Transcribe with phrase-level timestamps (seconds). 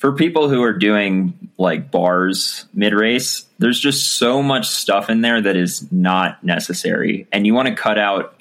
[0.00, 5.20] for people who are doing like bars mid race, there's just so much stuff in
[5.20, 7.28] there that is not necessary.
[7.30, 8.34] And you want to cut out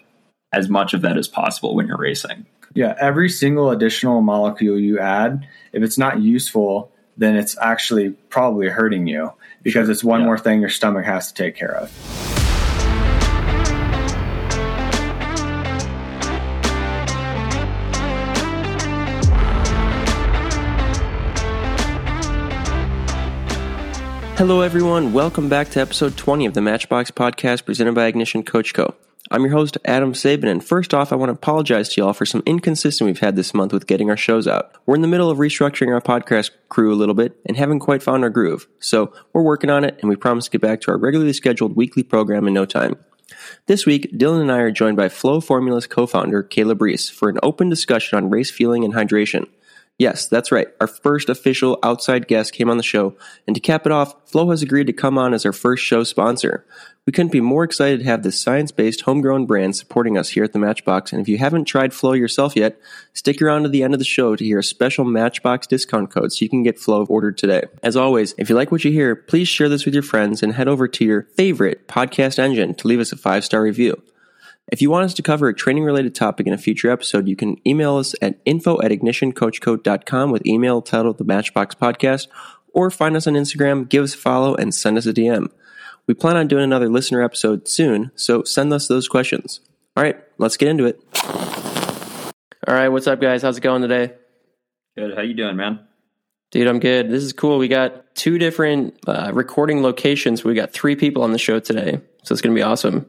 [0.54, 2.46] as much of that as possible when you're racing.
[2.74, 8.70] Yeah, every single additional molecule you add, if it's not useful, then it's actually probably
[8.70, 10.28] hurting you because it's one yeah.
[10.28, 12.29] more thing your stomach has to take care of.
[24.40, 25.12] Hello, everyone.
[25.12, 28.96] Welcome back to episode 20 of the Matchbox podcast presented by Ignition Coach Co.
[29.30, 32.26] I'm your host, Adam Saban, and first off, I want to apologize to y'all for
[32.26, 34.72] some inconsistency we've had this month with getting our shows out.
[34.86, 38.02] We're in the middle of restructuring our podcast crew a little bit and haven't quite
[38.02, 38.66] found our groove.
[38.80, 41.76] So we're working on it, and we promise to get back to our regularly scheduled
[41.76, 42.96] weekly program in no time.
[43.66, 47.28] This week, Dylan and I are joined by Flow Formulas co founder Caleb Reese for
[47.28, 49.50] an open discussion on race fueling and hydration.
[50.00, 50.70] Yes, that's right.
[50.80, 54.50] Our first official outside guest came on the show, and to cap it off, Flow
[54.50, 56.66] has agreed to come on as our first show sponsor.
[57.06, 60.46] We couldn't be more excited to have this science based homegrown brand supporting us here
[60.46, 62.80] at the Matchbox, and if you haven't tried Flow yourself yet,
[63.12, 66.32] stick around to the end of the show to hear a special Matchbox discount code
[66.32, 67.64] so you can get Flow ordered today.
[67.84, 70.54] As always, if you like what you hear, please share this with your friends and
[70.54, 74.02] head over to your favorite podcast engine to leave us a five star review.
[74.72, 77.36] If you want us to cover a training related topic in a future episode, you
[77.36, 82.28] can email us at info at ignitioncoachco.com with email titled The Matchbox Podcast,
[82.72, 85.50] or find us on Instagram, give us a follow, and send us a DM.
[86.06, 89.60] We plan on doing another listener episode soon, so send us those questions.
[89.98, 91.02] All right, let's get into it.
[92.68, 93.42] All right, what's up, guys?
[93.42, 94.14] How's it going today?
[94.96, 95.16] Good.
[95.16, 95.80] How you doing, man?
[96.52, 97.10] Dude, I'm good.
[97.10, 97.58] This is cool.
[97.58, 100.44] We got two different uh, recording locations.
[100.44, 103.08] We got three people on the show today, so it's going to be awesome.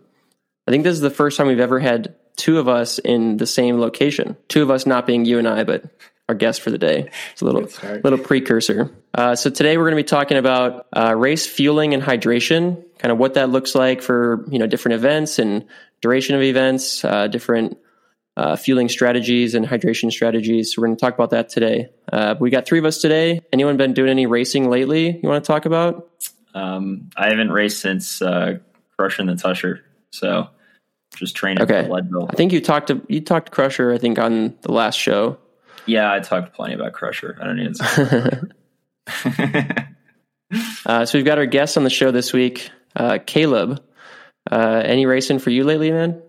[0.70, 3.46] I think this is the first time we've ever had two of us in the
[3.46, 4.36] same location.
[4.46, 5.82] Two of us not being you and I, but
[6.28, 7.10] our guest for the day.
[7.32, 7.62] It's a little
[8.04, 8.88] little precursor.
[9.12, 13.10] Uh, so today we're going to be talking about uh, race fueling and hydration, kind
[13.10, 15.66] of what that looks like for you know different events and
[16.02, 17.76] duration of events, uh, different
[18.36, 20.72] uh, fueling strategies and hydration strategies.
[20.72, 21.88] So we're going to talk about that today.
[22.12, 23.40] Uh, we got three of us today.
[23.52, 25.18] Anyone been doing any racing lately?
[25.20, 26.08] You want to talk about?
[26.54, 28.58] Um, I haven't raced since uh,
[28.96, 29.80] Crusher the Tushar,
[30.10, 30.50] so
[31.16, 31.88] just training okay.
[31.88, 32.28] Leadville.
[32.30, 33.92] I think you talked to you talked to Crusher.
[33.92, 35.38] I think on the last show.
[35.86, 37.38] Yeah, I talked plenty about Crusher.
[37.40, 38.48] I don't need to.
[40.86, 43.82] uh, so we've got our guest on the show this week, uh, Caleb.
[44.50, 46.22] Uh, any racing for you lately, man?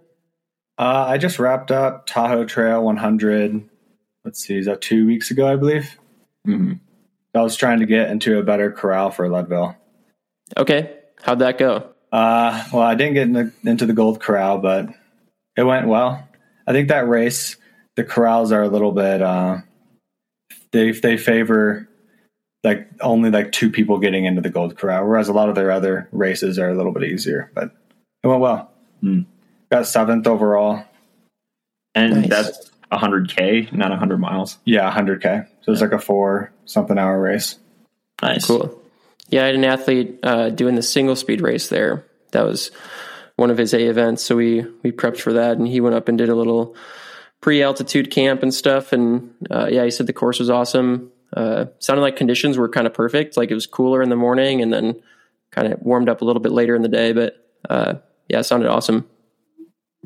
[0.77, 3.69] Uh, I just wrapped up Tahoe Trail 100.
[4.25, 5.97] Let's see, is that two weeks ago, I believe?
[6.47, 6.73] Mm-hmm.
[7.33, 9.75] I was trying to get into a better corral for Leadville.
[10.57, 11.93] Okay, how'd that go?
[12.11, 14.89] Uh, well, I didn't get in the, into the Gold Corral, but
[15.55, 16.27] it went well.
[16.67, 17.55] I think that race,
[17.95, 19.21] the corrals are a little bit.
[19.21, 19.57] Uh,
[20.71, 21.87] they they favor
[22.63, 25.71] like only like two people getting into the Gold Corral, whereas a lot of their
[25.71, 27.51] other races are a little bit easier.
[27.53, 27.71] But
[28.23, 28.71] it went well.
[29.03, 29.25] Mm.
[29.71, 30.83] Got seventh overall,
[31.95, 32.29] and nice.
[32.29, 34.57] that's 100k, not 100 miles.
[34.65, 35.47] Yeah, 100k.
[35.61, 37.57] So it's like a four something hour race.
[38.21, 38.80] Nice, cool.
[39.31, 42.05] Yeah, I had an athlete uh, doing the single speed race there.
[42.31, 42.69] That was
[43.37, 44.23] one of his A events.
[44.23, 46.75] So we we prepped for that, and he went up and did a little
[47.39, 48.93] pre altitude camp and stuff.
[48.93, 51.11] And uh, yeah, he said the course was awesome.
[51.35, 53.37] Uh, sounded like conditions were kind of perfect.
[53.37, 55.01] Like it was cooler in the morning, and then
[55.49, 57.13] kind of warmed up a little bit later in the day.
[57.13, 57.35] But
[57.69, 57.95] uh,
[58.27, 59.07] yeah, it sounded awesome.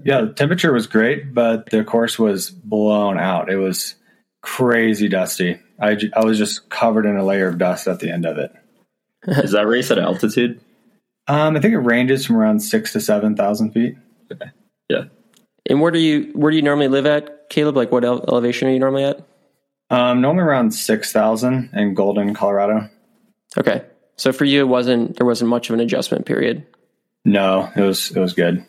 [0.03, 3.49] Yeah, the temperature was great, but the course was blown out.
[3.49, 3.95] It was
[4.41, 5.59] crazy dusty.
[5.79, 8.51] I, I was just covered in a layer of dust at the end of it.
[9.27, 10.61] Is that race at altitude?
[11.27, 13.95] Um, I think it ranges from around six to seven thousand feet.
[14.31, 14.51] Okay.
[14.89, 15.05] Yeah.
[15.67, 17.75] And where do you where do you normally live at, Caleb?
[17.75, 19.25] Like what ele- elevation are you normally at?
[19.89, 22.89] Um, normally around six thousand in Golden, Colorado.
[23.57, 23.83] Okay,
[24.15, 26.65] so for you, it wasn't there wasn't much of an adjustment period.
[27.23, 28.65] No, it was it was good.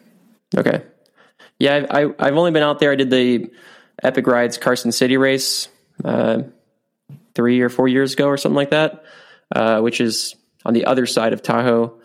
[0.56, 0.82] Okay,
[1.58, 2.92] yeah, I, I have only been out there.
[2.92, 3.50] I did the
[4.02, 5.68] Epic Rides Carson City race
[6.04, 6.42] uh,
[7.34, 9.04] three or four years ago or something like that,
[9.54, 10.34] uh, which is
[10.66, 11.98] on the other side of Tahoe.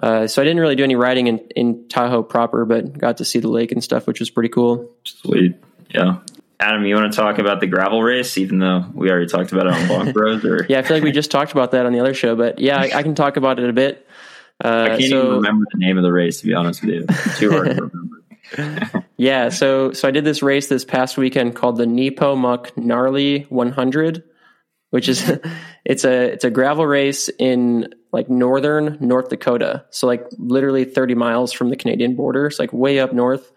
[0.00, 3.24] Uh, so I didn't really do any riding in, in Tahoe proper, but got to
[3.24, 4.90] see the lake and stuff, which was pretty cool.
[5.04, 5.56] Sweet.
[5.88, 6.18] Yeah.
[6.60, 9.66] Adam, you want to talk about the gravel race, even though we already talked about
[9.66, 10.44] it on Bonk Bros?
[10.44, 12.58] Or yeah, I feel like we just talked about that on the other show, but
[12.58, 14.06] yeah, I, I can talk about it a bit.
[14.64, 16.94] Uh, I can't so, even remember the name of the race, to be honest with
[16.94, 17.06] you.
[17.08, 19.04] It's too hard to remember.
[19.16, 24.22] yeah, so so I did this race this past weekend called the Nepomuk Gnarly 100,
[24.94, 25.28] which is
[25.84, 29.84] it's a it's a gravel race in like northern North Dakota.
[29.90, 32.46] So like literally 30 miles from the Canadian border.
[32.46, 33.50] It's like way up north.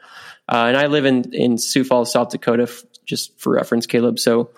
[0.52, 4.18] Uh, and I live in in Sioux Falls, South Dakota, f- just for reference, Caleb.
[4.18, 4.50] So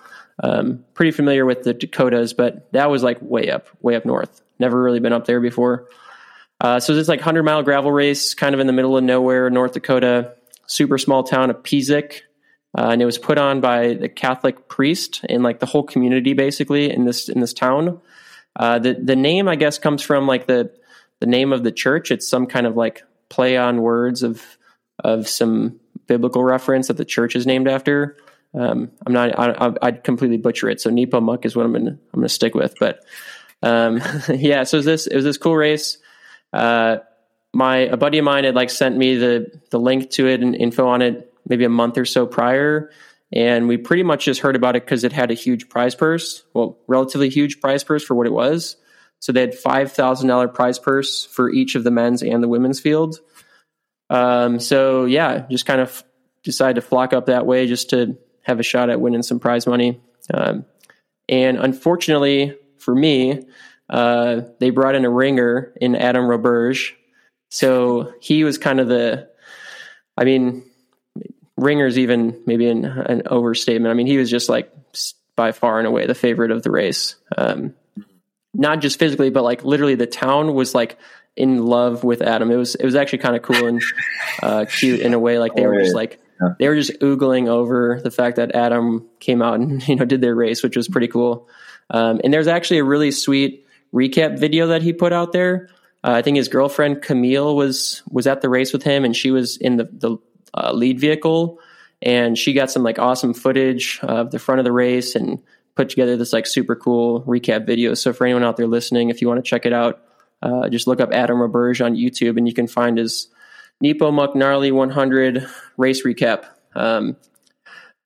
[0.41, 4.41] Um, pretty familiar with the Dakotas, but that was like way up, way up north.
[4.57, 5.89] Never really been up there before.
[6.61, 9.49] Uh, so this like hundred mile gravel race, kind of in the middle of nowhere,
[9.49, 10.35] North Dakota,
[10.65, 12.21] super small town of Pisek,
[12.77, 16.33] uh, and it was put on by the Catholic priest and like the whole community
[16.33, 17.99] basically in this in this town.
[18.55, 20.71] Uh, the the name I guess comes from like the
[21.19, 22.11] the name of the church.
[22.11, 24.43] It's some kind of like play on words of
[25.03, 28.17] of some biblical reference that the church is named after.
[28.53, 29.37] Um, I'm not.
[29.39, 30.81] I, I'd completely butcher it.
[30.81, 32.75] So Nepomuk is what I'm gonna I'm gonna stick with.
[32.79, 33.03] But
[33.63, 35.97] um, yeah, so it was this it was this cool race.
[36.53, 36.97] Uh,
[37.53, 40.55] my a buddy of mine had like sent me the the link to it and
[40.55, 42.91] info on it maybe a month or so prior,
[43.33, 46.43] and we pretty much just heard about it because it had a huge prize purse.
[46.53, 48.77] Well, relatively huge prize purse for what it was.
[49.19, 52.47] So they had five thousand dollar prize purse for each of the men's and the
[52.47, 53.19] women's field.
[54.09, 56.03] Um, so yeah, just kind of
[56.43, 59.67] decided to flock up that way just to have a shot at winning some prize
[59.67, 60.01] money.
[60.33, 60.65] Um,
[61.27, 63.45] and unfortunately for me,
[63.89, 66.93] uh, they brought in a ringer in Adam Roberge.
[67.51, 69.29] So he was kind of the,
[70.17, 70.63] I mean,
[71.59, 73.91] ringer's even maybe an, an overstatement.
[73.91, 74.73] I mean, he was just like
[75.35, 77.15] by far and away the favorite of the race.
[77.37, 77.73] Um,
[78.53, 80.97] not just physically, but like literally the town was like
[81.35, 82.51] in love with Adam.
[82.51, 83.81] It was, it was actually kind of cool and
[84.43, 85.39] uh, cute in a way.
[85.39, 86.19] Like they were just like,
[86.57, 90.21] they were just oogling over the fact that Adam came out and you know did
[90.21, 91.47] their race, which was pretty cool.
[91.89, 95.69] Um, and there's actually a really sweet recap video that he put out there.
[96.03, 99.31] Uh, I think his girlfriend Camille was was at the race with him, and she
[99.31, 100.17] was in the the
[100.53, 101.59] uh, lead vehicle,
[102.01, 105.41] and she got some like awesome footage of the front of the race and
[105.75, 107.93] put together this like super cool recap video.
[107.93, 110.01] So for anyone out there listening, if you want to check it out,
[110.41, 113.27] uh, just look up Adam Roberge on YouTube, and you can find his
[113.83, 115.47] Nepomuk Gnarly 100
[115.77, 116.45] race recap.
[116.75, 117.17] Um,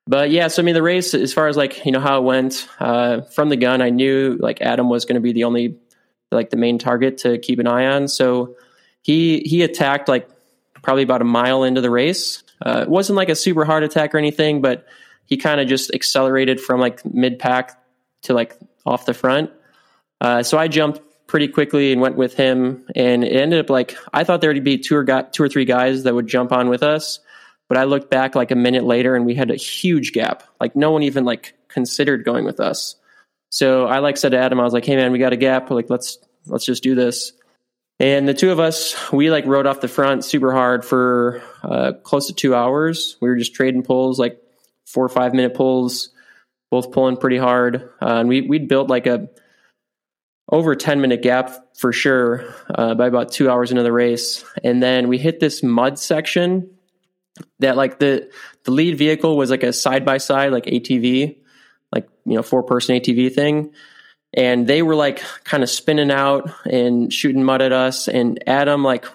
[0.06, 2.24] but yeah, so I mean, the race, as far as like, you know, how it
[2.24, 5.78] went, uh, from the gun, I knew like Adam was going to be the only,
[6.30, 8.08] like the main target to keep an eye on.
[8.08, 8.56] So
[9.02, 10.28] he, he attacked like
[10.84, 12.44] probably about a mile into the race.
[12.64, 14.86] Uh, it wasn't like a super heart attack or anything, but
[15.26, 17.82] he kind of just accelerated from like mid pack
[18.22, 19.50] to like off the front.
[20.20, 22.86] Uh, so I jumped pretty quickly and went with him.
[22.94, 25.64] And it ended up like I thought there would be two or two or three
[25.64, 27.20] guys that would jump on with us,
[27.68, 30.42] but I looked back like a minute later and we had a huge gap.
[30.60, 32.96] Like no one even like considered going with us.
[33.50, 35.70] So I like said to Adam, I was like, "Hey man, we got a gap.
[35.70, 37.32] Like let's let's just do this."
[38.00, 41.92] And the two of us, we like rode off the front super hard for uh,
[42.02, 43.16] close to two hours.
[43.20, 44.40] We were just trading pulls, like
[44.84, 46.10] four or five minute pulls,
[46.70, 47.88] both pulling pretty hard.
[48.02, 49.28] Uh, and we we'd built like a
[50.50, 52.44] over 10 minute gap for sure
[52.74, 56.70] uh, by about two hours into the race and then we hit this mud section
[57.60, 58.30] that like the
[58.64, 61.36] the lead vehicle was like a side by side like atv
[61.92, 63.72] like you know four person atv thing
[64.36, 68.08] and they were like kind of spinning out and shooting mud at us.
[68.08, 69.06] And adam like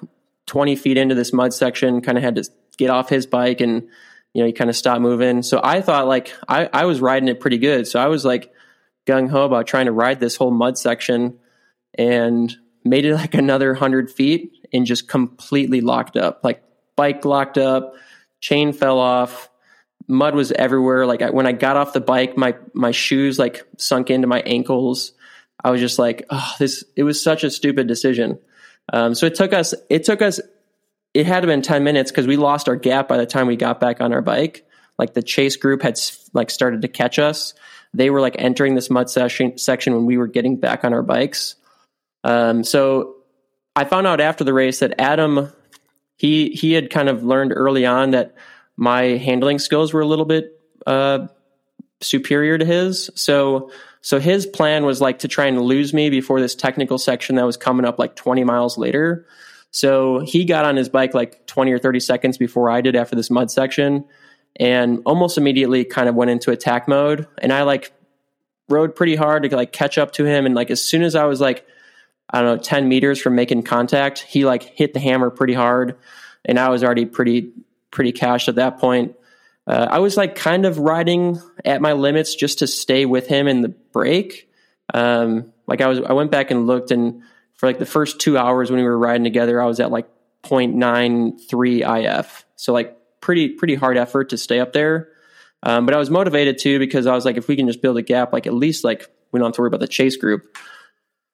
[0.48, 3.88] 20 feet into this mud section kind of had to get off his bike and
[4.34, 5.44] you know he kind of stopped moving.
[5.44, 7.88] So i thought like i i was riding it pretty good.
[7.88, 8.52] So i was like
[9.06, 11.38] gung ho about trying to ride this whole mud section
[11.96, 12.56] and
[12.86, 16.42] made it like another 100 feet and just completely locked up.
[16.44, 16.64] Like
[16.96, 17.96] bike locked up,
[18.40, 19.49] chain fell off,
[20.10, 21.06] mud was everywhere.
[21.06, 24.42] Like I, when I got off the bike, my my shoes like sunk into my
[24.42, 25.14] ankles.
[25.64, 26.84] I was just like, oh, this.
[26.96, 28.40] It was such a stupid decision.
[28.92, 29.74] Um, so it took us.
[29.90, 30.42] It took us.
[31.14, 33.56] It had to been ten minutes because we lost our gap by the time we
[33.56, 34.66] got back on our bike.
[34.98, 35.98] Like the chase group had
[36.34, 37.54] like started to catch us,
[37.94, 41.04] they were like entering this mud section section when we were getting back on our
[41.04, 41.56] bikes.
[42.24, 43.16] Um, so
[43.76, 45.52] I found out after the race that Adam
[46.18, 48.36] he he had kind of learned early on that
[48.80, 50.58] my handling skills were a little bit
[50.88, 51.28] uh,
[52.00, 53.10] superior to his.
[53.14, 53.72] So
[54.02, 57.46] so his plan was like to try and lose me before this technical section that
[57.46, 59.26] was coming up like 20 miles later.
[59.72, 63.18] So he got on his bike like 20 or 30 seconds before I did after
[63.18, 64.06] this mud section
[64.56, 67.28] and almost immediately kind of went into attack mode.
[67.40, 67.92] And I like
[68.70, 70.46] rode pretty hard to like catch up to him.
[70.46, 71.68] And like as soon as I was like,
[72.30, 75.98] I don't know, 10 meters from making contact, he like hit the hammer pretty hard.
[76.46, 77.52] And I was already pretty,
[77.92, 79.16] pretty cashed at that point.
[79.68, 83.48] Uh, I was like kind of riding at my limits just to stay with him
[83.48, 84.50] in the break.
[84.94, 87.22] Um, like I was, I went back and looked, and
[87.56, 90.10] for like the first two hours when we were riding together, I was at like
[90.44, 92.46] 0.93 IF.
[92.56, 95.10] So like pretty pretty hard effort to stay up there.
[95.62, 97.98] Um, but I was motivated too because I was like, if we can just build
[97.98, 100.58] a gap, like at least like we don't have to worry about the chase group.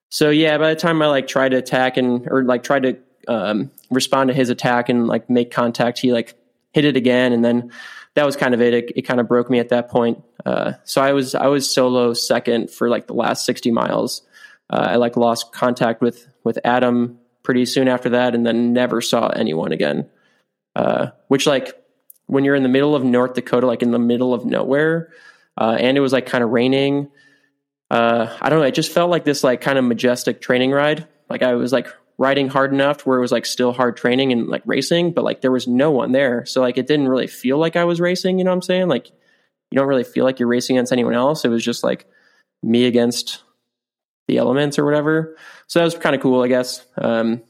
[0.10, 2.98] So yeah, by the time I like tried to attack and or like tried to
[3.28, 6.36] um, respond to his attack and like make contact, he like
[6.76, 7.72] hit it again, and then
[8.16, 8.74] that was kind of it.
[8.74, 10.22] It, it kind of broke me at that point.
[10.46, 14.24] Uh, so I was I was solo second for like the last 60 miles.
[14.70, 19.00] Uh, I like lost contact with with Adam pretty soon after that, and then never
[19.00, 20.10] saw anyone again.
[20.76, 21.82] Uh, which like
[22.26, 25.14] when you're in the middle of North Dakota, like in the middle of nowhere,
[25.58, 27.10] uh, and it was like kind of raining.
[27.90, 28.66] Uh, I don't know.
[28.66, 31.08] It just felt like this like kind of majestic training ride.
[31.30, 34.48] Like I was like riding hard enough where it was like still hard training and
[34.48, 36.46] like racing, but like there was no one there.
[36.46, 38.88] So like it didn't really feel like I was racing, you know what I'm saying?
[38.88, 39.10] Like
[39.72, 41.44] you don't really feel like you're racing against anyone else.
[41.44, 42.06] It was just like
[42.64, 43.44] me against
[44.28, 45.38] the elements or whatever.
[45.68, 46.86] So that was kind of cool, I guess.
[46.98, 47.42] Um,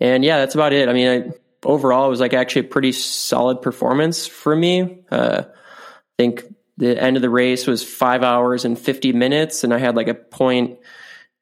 [0.00, 0.88] and yeah, that's about it.
[0.88, 1.32] I mean, I,
[1.64, 5.04] overall, it was like actually a pretty solid performance for me.
[5.10, 5.52] Uh, I
[6.18, 6.44] think
[6.76, 10.08] the end of the race was five hours and 50 minutes, and I had like
[10.08, 10.78] a point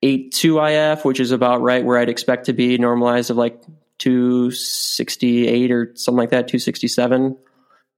[0.03, 3.63] eight two IF, which is about right where I'd expect to be normalized of like
[3.99, 7.37] 268 or something like that, 267.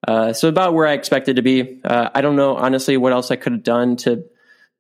[0.08, 1.80] Uh, so about where I expected to be.
[1.84, 4.24] Uh, I don't know honestly what else I could have done to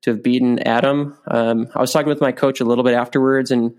[0.02, 1.16] to have beaten Adam.
[1.26, 3.76] Um, I was talking with my coach a little bit afterwards, and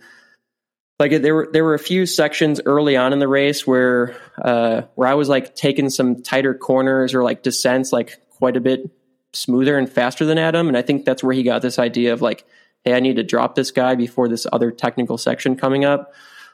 [1.00, 4.84] like there were there were a few sections early on in the race where uh,
[4.94, 8.92] where I was like taking some tighter corners or like descents like quite a bit
[9.34, 12.22] smoother and faster than Adam, and I think that's where he got this idea of
[12.22, 12.46] like
[12.84, 16.14] hey, I need to drop this guy before this other technical section coming up.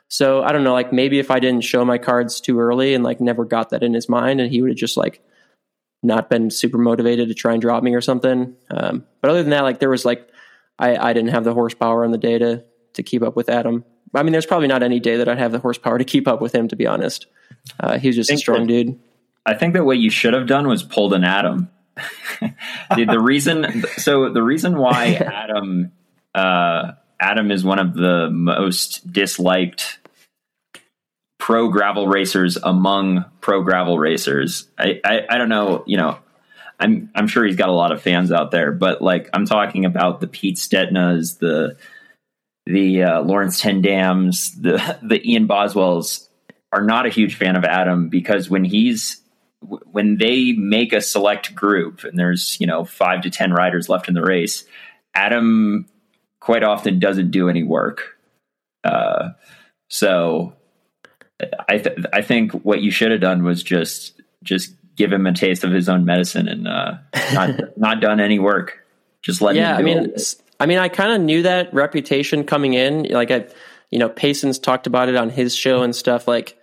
[0.10, 3.04] So I don't know, like maybe if I didn't show my cards too early and
[3.04, 5.22] like never got that in his mind, and he would have just like
[6.02, 8.56] not been super motivated to try and drop me or something.
[8.70, 10.30] Um, but other than that, like there was like
[10.80, 13.84] I, I didn't have the horsepower on the day to to keep up with Adam.
[14.14, 16.42] I mean, there's probably not any day that I'd have the horsepower to keep up
[16.42, 16.70] with him.
[16.70, 17.28] To be honest,
[17.80, 19.00] uh, he's just a strong that, dude.
[19.46, 21.70] I think that what you should have done was pulled an Adam.
[22.96, 25.92] the, the reason, so the reason why Adam
[26.38, 30.00] uh, Adam is one of the most disliked
[31.40, 34.68] pro gravel racers among pro gravel racers.
[34.78, 36.20] I, I, I, don't know, you know,
[36.80, 39.86] I'm I'm sure he's got a lot of fans out there, but like I'm talking
[39.86, 41.78] about the Pete Stetinas, the
[42.68, 46.30] the uh, Laurens ten Dams, the the Ian Boswells
[46.72, 49.22] are not a huge fan of Adam because when he's
[49.62, 54.08] when they make a select group and there's you know five to ten riders left
[54.08, 54.66] in the race,
[55.16, 55.88] Adam
[56.48, 58.18] quite often doesn't do any work.
[58.82, 59.32] Uh,
[59.90, 60.54] so
[61.68, 65.34] I th- I think what you should have done was just just give him a
[65.34, 67.00] taste of his own medicine and uh,
[67.34, 68.80] not not done any work.
[69.22, 69.80] Just let yeah, him.
[69.80, 70.36] I mean, it.
[70.58, 73.04] I mean, I kind of knew that reputation coming in.
[73.10, 73.48] Like I,
[73.92, 76.30] you know, Payson's talked about it on his show and stuff.
[76.30, 76.58] Like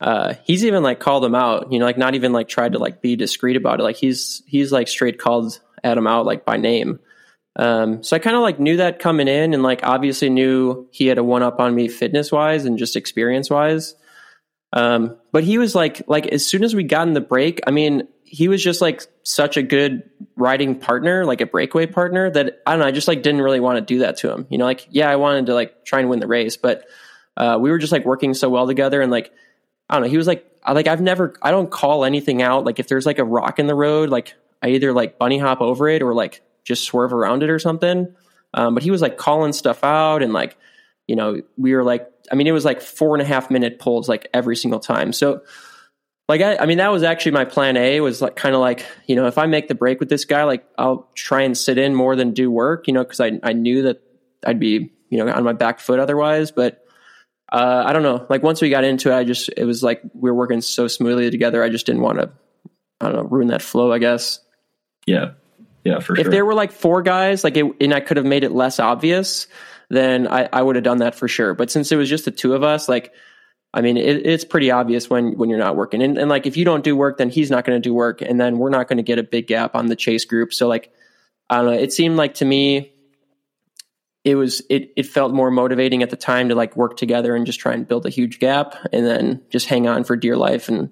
[0.00, 1.70] uh, he's even like called him out.
[1.70, 3.82] You know, like not even like tried to like be discreet about it.
[3.82, 6.98] Like he's he's like straight called Adam out like by name.
[7.56, 11.06] Um, so I kind of like knew that coming in, and like obviously knew he
[11.06, 13.94] had a one up on me fitness wise and just experience wise.
[14.72, 17.70] Um, but he was like, like as soon as we got in the break, I
[17.70, 22.62] mean, he was just like such a good riding partner, like a breakaway partner that
[22.66, 22.86] I don't know.
[22.86, 24.46] I just like didn't really want to do that to him.
[24.48, 26.86] You know, like yeah, I wanted to like try and win the race, but
[27.36, 29.30] uh, we were just like working so well together, and like
[29.90, 32.64] I don't know, he was like, I, like I've never, I don't call anything out.
[32.64, 34.32] Like if there's like a rock in the road, like
[34.62, 38.14] I either like bunny hop over it or like just swerve around it or something.
[38.54, 40.56] Um, but he was like calling stuff out and like,
[41.06, 43.78] you know, we were like, I mean, it was like four and a half minute
[43.78, 45.12] pulls like every single time.
[45.12, 45.42] So,
[46.28, 48.86] like, I, I mean, that was actually my plan A was like kind of like,
[49.06, 51.78] you know, if I make the break with this guy, like I'll try and sit
[51.78, 54.02] in more than do work, you know, because I, I knew that
[54.46, 56.52] I'd be, you know, on my back foot otherwise.
[56.52, 56.84] But
[57.50, 58.24] uh, I don't know.
[58.30, 60.86] Like once we got into it, I just, it was like we were working so
[60.88, 61.62] smoothly together.
[61.62, 62.30] I just didn't want to,
[63.00, 64.40] I don't know, ruin that flow, I guess.
[65.06, 65.32] Yeah.
[65.84, 66.24] Yeah, for sure.
[66.24, 68.78] If there were like four guys, like it, and I could have made it less
[68.78, 69.46] obvious,
[69.88, 71.54] then I, I would have done that for sure.
[71.54, 73.12] But since it was just the two of us, like,
[73.74, 76.56] I mean, it, it's pretty obvious when when you're not working, and, and like if
[76.56, 78.86] you don't do work, then he's not going to do work, and then we're not
[78.88, 80.52] going to get a big gap on the chase group.
[80.52, 80.92] So like,
[81.50, 81.72] I don't know.
[81.72, 82.92] It seemed like to me,
[84.24, 87.44] it was it it felt more motivating at the time to like work together and
[87.44, 90.68] just try and build a huge gap, and then just hang on for dear life.
[90.68, 90.90] And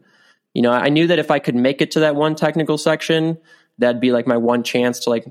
[0.53, 3.39] you know, I knew that if I could make it to that one technical section
[3.81, 5.27] that'd be like my one chance to like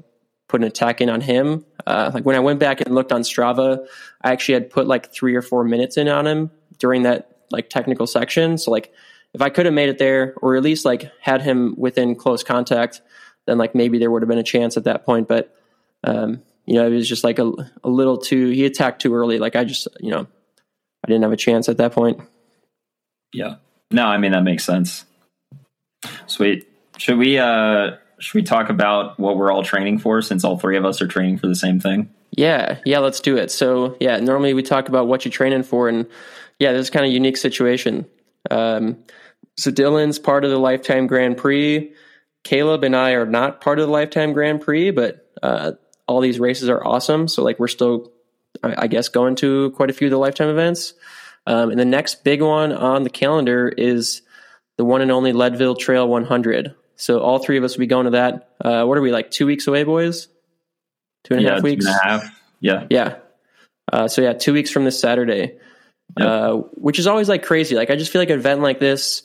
[0.47, 1.65] put an attack in on him.
[1.87, 3.85] Uh, like when I went back and looked on Strava,
[4.21, 7.69] I actually had put like three or four minutes in on him during that like
[7.69, 8.57] technical section.
[8.57, 8.91] So like
[9.33, 12.43] if I could have made it there, or at least like had him within close
[12.43, 13.01] contact,
[13.45, 15.27] then like maybe there would have been a chance at that point.
[15.27, 15.55] But
[16.03, 17.51] um, you know, it was just like a,
[17.83, 18.49] a little too.
[18.49, 19.37] He attacked too early.
[19.37, 20.27] Like I just you know,
[21.03, 22.21] I didn't have a chance at that point.
[23.31, 23.55] Yeah.
[23.91, 25.05] No, I mean that makes sense.
[26.25, 26.67] Sweet.
[26.97, 30.77] Should we uh should we talk about what we're all training for since all three
[30.77, 32.09] of us are training for the same thing?
[32.31, 33.51] Yeah, yeah, let's do it.
[33.51, 36.05] So, yeah, normally we talk about what you're training for, and
[36.59, 38.05] yeah, this is kind of unique situation.
[38.51, 38.97] Um,
[39.57, 41.91] So Dylan's part of the Lifetime Grand Prix.
[42.43, 45.73] Caleb and I are not part of the Lifetime Grand Prix, but uh,
[46.07, 47.27] all these races are awesome.
[47.27, 48.11] So like we're still,
[48.63, 50.93] I, guess, going to quite a few of the Lifetime events.
[51.45, 54.21] Um, and the next big one on the calendar is
[54.77, 56.73] the one and only Leadville Trail 100.
[56.99, 58.49] So all three of us will be going to that.
[58.63, 59.31] Uh, what are we like?
[59.31, 60.27] Two weeks away, boys?
[61.23, 61.85] Two and a yeah, half weeks.
[61.85, 62.41] Two and a half.
[62.59, 62.87] Yeah.
[62.89, 63.15] Yeah.
[63.91, 65.57] Uh, so yeah, two weeks from this Saturday,
[66.17, 66.27] Yep.
[66.27, 67.75] uh, which is always like crazy.
[67.75, 69.23] Like I just feel like an event like this,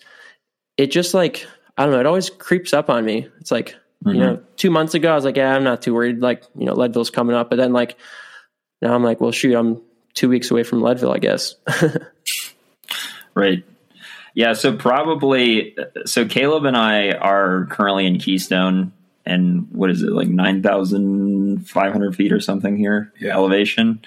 [0.77, 3.29] it just like I don't know, it always creeps up on me.
[3.41, 3.75] It's like
[4.07, 4.19] you Mhm.
[4.19, 6.21] know, two months ago I was like, yeah, I'm not too worried.
[6.21, 7.97] Like you know, Leadville's coming up, but then like
[8.81, 9.83] now I'm like, well, shoot, I'm
[10.15, 11.57] two weeks away from Leadville, I guess.
[13.35, 13.65] Right.
[14.35, 14.53] Yeah.
[14.55, 15.77] So probably,
[16.07, 18.93] so Caleb and I are currently in Keystone,
[19.25, 23.35] and what is it like nine thousand five hundred feet or something here Yeah.
[23.35, 24.05] elevation.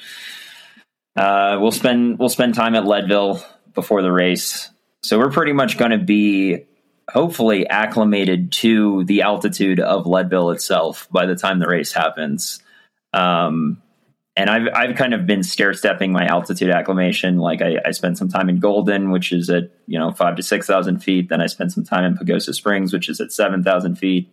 [1.15, 3.43] Uh, we'll spend we'll spend time at Leadville
[3.73, 4.69] before the race,
[5.01, 6.65] so we're pretty much going to be
[7.09, 12.61] hopefully acclimated to the altitude of Leadville itself by the time the race happens.
[13.13, 13.81] Um,
[14.37, 17.39] and I've I've kind of been stair stepping my altitude acclimation.
[17.39, 20.43] Like I, I spent some time in Golden, which is at you know five to
[20.43, 21.29] six thousand feet.
[21.29, 24.31] Then I spent some time in Pagosa Springs, which is at seven thousand feet.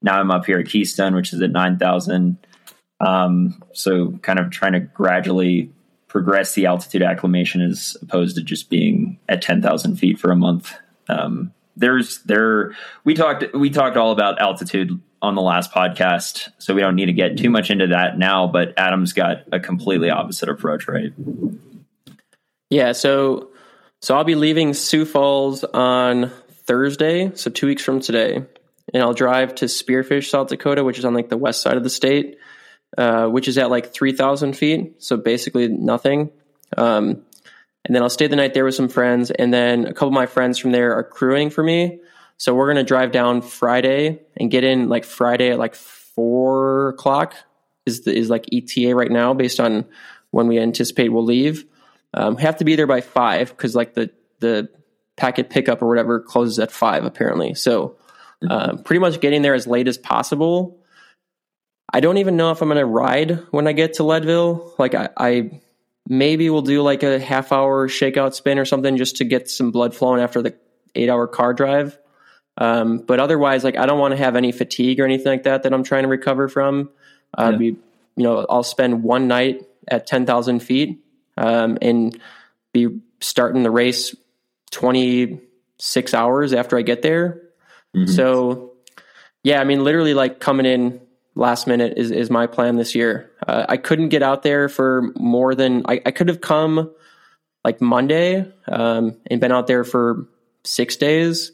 [0.00, 2.38] Now I'm up here at Keystone, which is at nine thousand.
[3.00, 5.70] Um, so kind of trying to gradually
[6.08, 10.36] progress the altitude acclimation as opposed to just being at ten thousand feet for a
[10.36, 10.72] month.
[11.10, 12.74] Um, there's there
[13.04, 17.06] we talked we talked all about altitude on the last podcast, so we don't need
[17.06, 18.46] to get too much into that now.
[18.46, 21.12] But Adam's got a completely opposite approach, right?
[22.70, 22.92] yeah.
[22.92, 23.50] So
[24.00, 26.30] so I'll be leaving Sioux Falls on
[26.66, 28.36] Thursday, so two weeks from today,
[28.92, 31.82] and I'll drive to Spearfish, South Dakota, which is on like the west side of
[31.82, 32.38] the state.
[32.96, 35.02] uh, which is at like 3,000 feet.
[35.02, 36.30] So basically nothing.
[36.76, 37.24] Um,
[37.84, 39.32] and then I'll stay the night there with some friends.
[39.32, 41.98] And then a couple of my friends from there are crewing for me.
[42.36, 46.90] So we're going to drive down Friday and get in like Friday at like four
[46.90, 47.34] o'clock
[47.86, 49.84] is the, is like ETA right now based on
[50.30, 51.64] when we anticipate we'll leave.
[52.12, 54.68] Um, we have to be there by five because like the, the
[55.16, 57.54] packet pickup or whatever closes at five apparently.
[57.54, 57.96] So
[58.48, 60.80] uh, pretty much getting there as late as possible.
[61.92, 64.74] I don't even know if I'm going to ride when I get to Leadville.
[64.78, 65.60] Like I, I
[66.08, 69.70] maybe will do like a half hour shakeout spin or something just to get some
[69.70, 70.56] blood flowing after the
[70.94, 71.98] eight hour car drive.
[72.56, 75.64] Um, but otherwise, like I don't want to have any fatigue or anything like that
[75.64, 76.90] that I'm trying to recover from.
[77.36, 77.58] Uh, Yeah.
[77.58, 77.76] be, you
[78.22, 81.00] know, I'll spend one night at 10,000 feet
[81.36, 82.18] um, and
[82.72, 84.14] be starting the race
[84.70, 87.40] 26 hours after I get there.
[87.94, 88.08] Mhm.
[88.08, 88.72] So,
[89.42, 91.00] yeah, I mean, literally, like coming in
[91.36, 93.30] last minute is is my plan this year.
[93.46, 96.90] Uh, I couldn't get out there for more than I, I could have come
[97.64, 100.26] like Monday um, and been out there for
[100.64, 101.52] six days.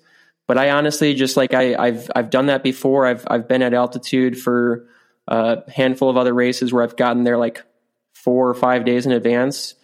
[0.50, 3.06] But I honestly just like I, I've I've done that before.
[3.06, 4.88] I've I've been at altitude for
[5.28, 7.62] a handful of other races where I've gotten there like
[8.14, 9.76] four or five days in advance,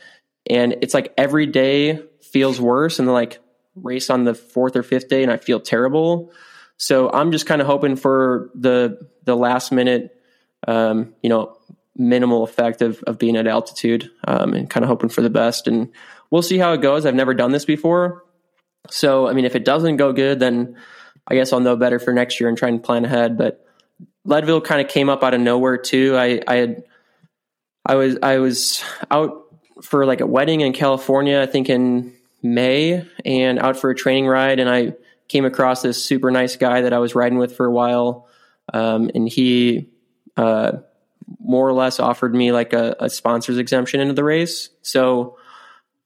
[0.50, 3.38] and it's like every day feels worse, and then like
[3.76, 6.32] race on the fourth or fifth day, and I feel terrible.
[6.78, 10.20] So I'm just kind of hoping for the the last minute,
[10.66, 11.56] um, you know,
[11.94, 15.68] minimal effect of of being at altitude, um, and kind of hoping for the best.
[15.68, 15.92] And
[16.32, 17.06] we'll see how it goes.
[17.06, 18.24] I've never done this before,
[18.90, 20.76] so I mean, if it doesn't go good, then
[21.26, 23.36] I guess I'll know better for next year and try and plan ahead.
[23.36, 23.64] But
[24.24, 26.16] Leadville kind of came up out of nowhere too.
[26.16, 26.84] I I had
[27.84, 29.44] I was I was out
[29.82, 34.26] for like a wedding in California, I think in May, and out for a training
[34.26, 34.94] ride, and I
[35.28, 38.28] came across this super nice guy that I was riding with for a while,
[38.72, 39.88] um, and he
[40.36, 40.72] uh,
[41.40, 44.70] more or less offered me like a, a sponsor's exemption into the race.
[44.82, 45.38] So,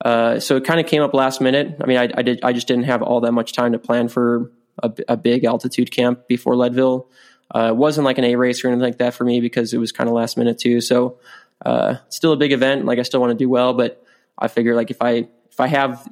[0.05, 1.77] uh, so it kind of came up last minute.
[1.81, 4.09] I mean, I, I did, I just didn't have all that much time to plan
[4.09, 4.51] for
[4.83, 7.09] a, a big altitude camp before Leadville.
[7.55, 9.79] Uh, it wasn't like an A race or anything like that for me because it
[9.79, 10.81] was kind of last minute too.
[10.81, 11.19] So,
[11.65, 12.85] uh, still a big event.
[12.85, 14.03] Like I still want to do well, but
[14.39, 16.09] I figure like if I if I have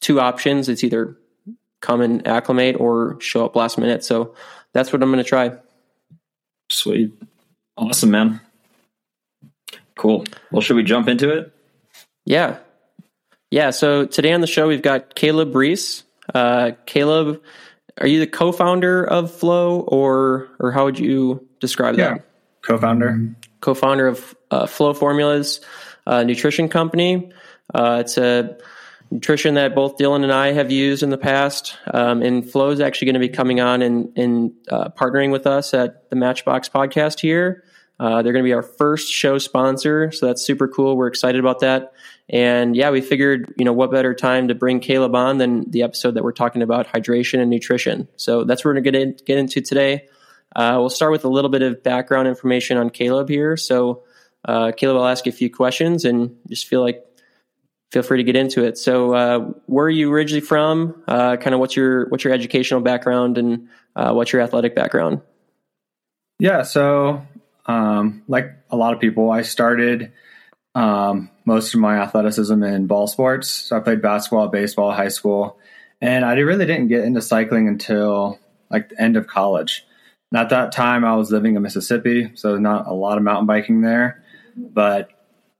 [0.00, 1.16] two options, it's either
[1.80, 4.02] come and acclimate or show up last minute.
[4.02, 4.34] So
[4.72, 5.52] that's what I'm going to try.
[6.70, 7.12] Sweet.
[7.76, 8.40] Awesome, man.
[9.96, 10.24] Cool.
[10.50, 11.52] Well, should we jump into it?
[12.24, 12.58] Yeah.
[13.50, 13.70] Yeah.
[13.70, 16.04] So today on the show, we've got Caleb Reese.
[16.34, 17.42] Uh, Caleb,
[17.98, 22.14] are you the co founder of Flow or, or how would you describe Yeah.
[22.14, 22.24] that?
[22.62, 23.34] Co-founder.
[23.60, 25.60] Co founder of uh, Flow Formulas
[26.06, 27.32] uh, nutrition company.
[27.72, 28.58] Uh, it's a
[29.10, 31.78] nutrition that both Dylan and I have used in the past.
[31.92, 35.46] Um, and Flow is actually going to be coming on and, and uh, partnering with
[35.46, 37.64] us at the Matchbox podcast here.
[38.00, 40.96] Uh, they're going to be our first show sponsor, so that's super cool.
[40.96, 41.92] We're excited about that.
[42.28, 45.82] And yeah, we figured, you know, what better time to bring Caleb on than the
[45.82, 48.06] episode that we're talking about hydration and nutrition.
[48.16, 50.08] So that's what we're going to get, in, get into today.
[50.54, 53.56] Uh, we'll start with a little bit of background information on Caleb here.
[53.56, 54.04] So,
[54.44, 57.04] uh, Caleb, I'll ask you a few questions and just feel like
[57.90, 58.78] feel free to get into it.
[58.78, 61.02] So, uh, where are you originally from?
[61.06, 65.20] Uh, kind of what's your what's your educational background and uh, what's your athletic background?
[66.38, 67.26] Yeah, so
[67.68, 70.12] um, like a lot of people, I started
[70.74, 73.48] um, most of my athleticism in ball sports.
[73.48, 75.58] So I played basketball, baseball, high school,
[76.00, 78.38] and I really didn't get into cycling until
[78.70, 79.86] like the end of college.
[80.30, 83.46] And at that time, I was living in Mississippi, so not a lot of mountain
[83.46, 84.22] biking there.
[84.56, 85.10] But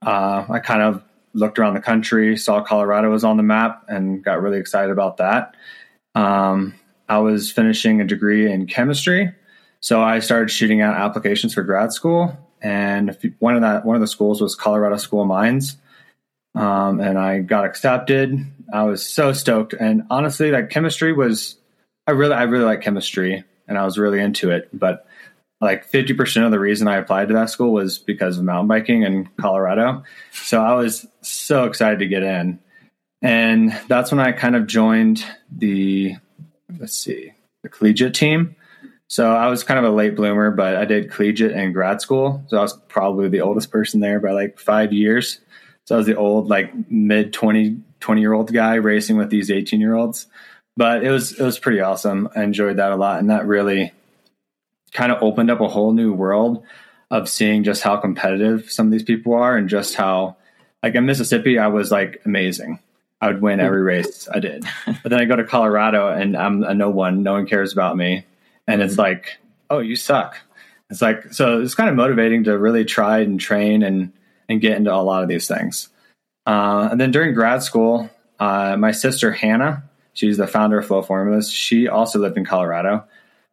[0.03, 1.03] uh, I kind of
[1.35, 5.19] looked around the country, saw Colorado was on the map, and got really excited about
[5.19, 5.55] that.
[6.15, 6.75] Um,
[7.09, 9.35] I was finishing a degree in chemistry,
[9.81, 14.01] so I started shooting out applications for grad school, and one of that one of
[14.01, 15.77] the schools was Colorado School of Mines,
[16.55, 18.39] um, and I got accepted.
[18.73, 21.57] I was so stoked, and honestly, like chemistry was,
[22.07, 25.07] I really I really like chemistry, and I was really into it, but
[25.61, 29.03] like 50% of the reason I applied to that school was because of mountain biking
[29.03, 30.05] in Colorado.
[30.33, 32.61] So I was so excited to get in.
[33.23, 36.15] And that's when I kind of joined the,
[36.79, 37.33] let's see,
[37.65, 38.55] the collegiate team.
[39.09, 42.45] So I was kind of a late bloomer, but I did collegiate and grad school.
[42.49, 45.41] So I was probably the oldest person there by like five years.
[45.87, 49.51] So I was the old, like mid 20, 20 year old guy racing with these
[49.51, 50.27] 18 year olds.
[50.77, 52.29] But it was, it was pretty awesome.
[52.37, 53.19] I enjoyed that a lot.
[53.19, 53.93] And that really
[54.93, 56.63] kind of opened up a whole new world
[57.11, 60.37] of seeing just how competitive some of these people are and just how
[60.83, 62.79] like in Mississippi I was like amazing.
[63.21, 64.65] I would win every race I did.
[65.03, 67.97] But then I go to Colorado and I'm a no one, no one cares about
[67.97, 68.25] me.
[68.69, 69.39] And it's like,
[69.71, 70.37] oh, you suck.
[70.91, 74.13] It's like so it's kind of motivating to really try and train and
[74.49, 75.89] and get into a lot of these things.
[76.47, 79.83] Uh, and then during grad school, uh, my sister Hannah,
[80.15, 81.51] she's the founder of Flow Formulas.
[81.51, 83.05] She also lived in Colorado,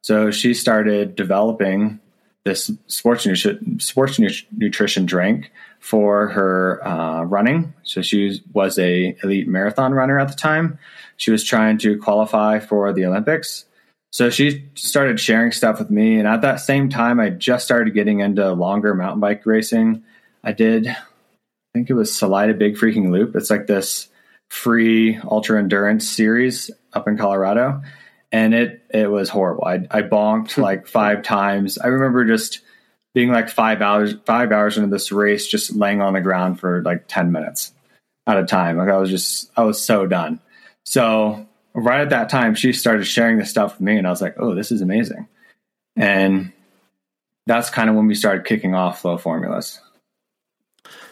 [0.02, 2.00] so she started developing
[2.46, 4.20] this sports nutrition, sports
[4.56, 7.74] nutrition drink for her uh, running.
[7.84, 10.78] So she was a elite marathon runner at the time.
[11.18, 13.66] She was trying to qualify for the Olympics.
[14.16, 17.94] So she started sharing stuff with me, and at that same time, I just started
[17.94, 20.06] getting into longer mountain bike racing.
[20.42, 20.96] I did, I
[21.74, 23.36] think it was Salida Big Freaking Loop.
[23.36, 24.08] It's like this
[24.50, 27.82] free ultra endurance series up in Colorado
[28.32, 29.66] and it it was horrible.
[29.66, 31.78] I I bonked like five times.
[31.78, 32.62] I remember just
[33.14, 36.82] being like five hours five hours into this race, just laying on the ground for
[36.84, 37.74] like ten minutes
[38.26, 38.78] at a time.
[38.78, 40.40] Like I was just I was so done.
[40.86, 44.22] So right at that time, she started sharing this stuff with me, and I was
[44.22, 45.28] like, oh, this is amazing.
[45.96, 46.52] And
[47.46, 49.80] that's kind of when we started kicking off flow formulas.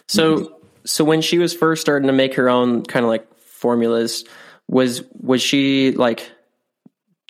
[0.07, 4.25] So so when she was first starting to make her own kind of like formulas,
[4.67, 6.31] was was she like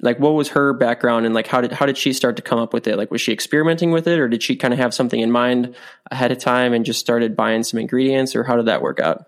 [0.01, 2.59] like what was her background and like how did how did she start to come
[2.59, 4.93] up with it like was she experimenting with it or did she kind of have
[4.93, 5.75] something in mind
[6.11, 9.27] ahead of time and just started buying some ingredients or how did that work out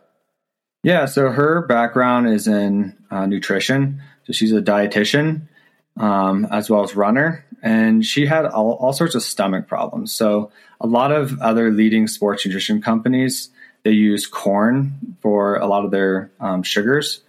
[0.86, 5.42] yeah so her background is in uh, nutrition so she's a dietitian
[5.98, 10.52] um, as well as runner and she had all, all sorts of stomach problems so
[10.80, 13.50] a lot of other leading sports nutrition companies
[13.84, 17.22] they use corn for a lot of their um, sugars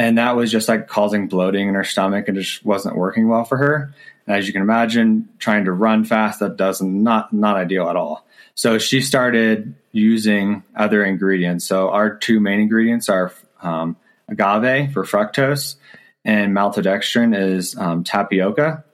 [0.00, 3.44] and that was just like causing bloating in her stomach and just wasn't working well
[3.44, 3.94] for her.
[4.26, 7.96] And as you can imagine, trying to run fast that does not not ideal at
[7.96, 8.26] all.
[8.54, 11.64] So she started using other ingredients.
[11.64, 13.96] So our two main ingredients are um,
[14.28, 15.76] agave for fructose
[16.24, 18.84] and maltodextrin is um, tapioca,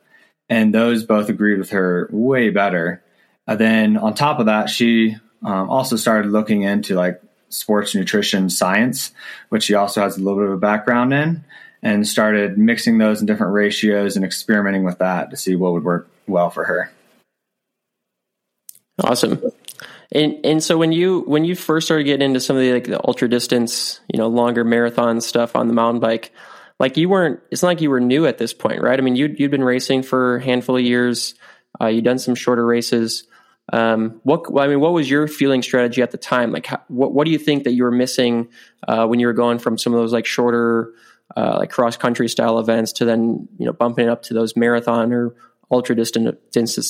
[0.48, 3.02] and those both agreed with her way better.
[3.46, 8.50] And then on top of that, she um, also started looking into like sports nutrition
[8.50, 9.12] science,
[9.48, 11.44] which she also has a little bit of a background in,
[11.82, 15.84] and started mixing those in different ratios and experimenting with that to see what would
[15.84, 16.92] work well for her.
[19.02, 19.42] Awesome.
[20.12, 22.84] And and so when you when you first started getting into some of the like
[22.84, 26.32] the ultra distance, you know, longer marathon stuff on the mountain bike,
[26.78, 28.98] like you weren't it's not like you were new at this point, right?
[28.98, 31.34] I mean, you you'd been racing for a handful of years.
[31.80, 33.24] Uh, you'd done some shorter races.
[33.72, 36.52] Um, what I mean, what was your feeling strategy at the time?
[36.52, 38.48] Like, how, what what do you think that you were missing
[38.86, 40.92] uh, when you were going from some of those like shorter,
[41.36, 44.54] uh, like cross country style events to then you know bumping it up to those
[44.54, 45.34] marathon or
[45.68, 46.36] ultra distance,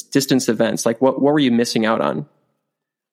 [0.03, 0.85] distance events?
[0.85, 2.27] Like, what what were you missing out on?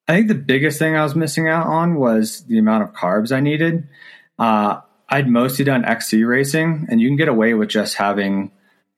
[0.07, 3.31] I think the biggest thing I was missing out on was the amount of carbs
[3.31, 3.87] I needed.
[4.37, 8.51] Uh, I'd mostly done XC racing, and you can get away with just having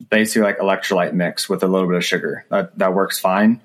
[0.10, 2.46] basically like electrolyte mix with a little bit of sugar.
[2.50, 3.62] That that works fine.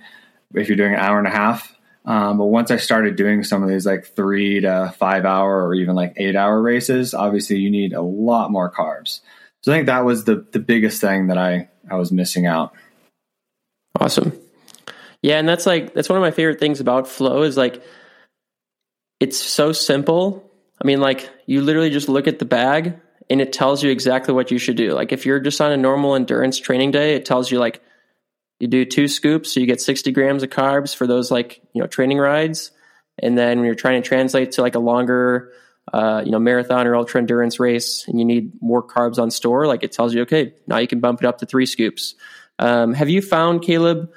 [0.55, 1.77] if you're doing an hour and a half.
[2.05, 5.75] Um, but once I started doing some of these like three to five hour or
[5.75, 9.21] even like eight hour races, obviously you need a lot more carbs.
[9.63, 12.75] So I think that was the the biggest thing that I I was missing out.
[13.99, 14.33] Awesome.
[15.23, 17.83] Yeah, and that's like that's one of my favorite things about flow is like
[19.21, 20.51] it's so simple.
[20.83, 24.33] I mean, like you literally just look at the bag and it tells you exactly
[24.33, 24.93] what you should do.
[24.93, 27.83] Like if you're just on a normal endurance training day, it tells you like
[28.59, 31.81] you do two scoops, so you get 60 grams of carbs for those like, you
[31.81, 32.73] know, training rides.
[33.19, 35.53] And then when you're trying to translate to like a longer
[35.93, 39.67] uh, you know, marathon or ultra endurance race and you need more carbs on store,
[39.67, 42.15] like it tells you, okay, now you can bump it up to three scoops.
[42.59, 44.11] Um, have you found, Caleb,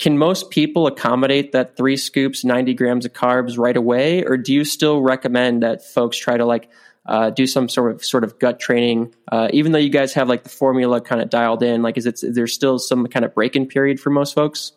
[0.00, 4.24] can most people accommodate that three scoops, 90 grams of carbs right away?
[4.24, 6.70] Or do you still recommend that folks try to like
[7.04, 10.26] uh, do some sort of sort of gut training, uh, even though you guys have
[10.26, 11.82] like the formula kind of dialed in?
[11.82, 14.72] Like, is it is there still some kind of break in period for most folks?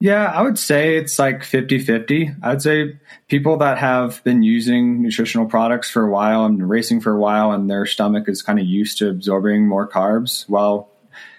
[0.00, 2.30] Yeah, I would say it's like 50 50.
[2.40, 7.00] I would say people that have been using nutritional products for a while and racing
[7.00, 10.90] for a while, and their stomach is kind of used to absorbing more carbs while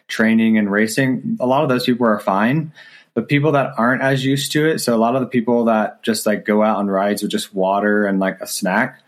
[0.09, 2.73] training and racing, a lot of those people are fine.
[3.13, 6.03] But people that aren't as used to it, so a lot of the people that
[6.03, 9.01] just like go out on rides with just water and like a snack,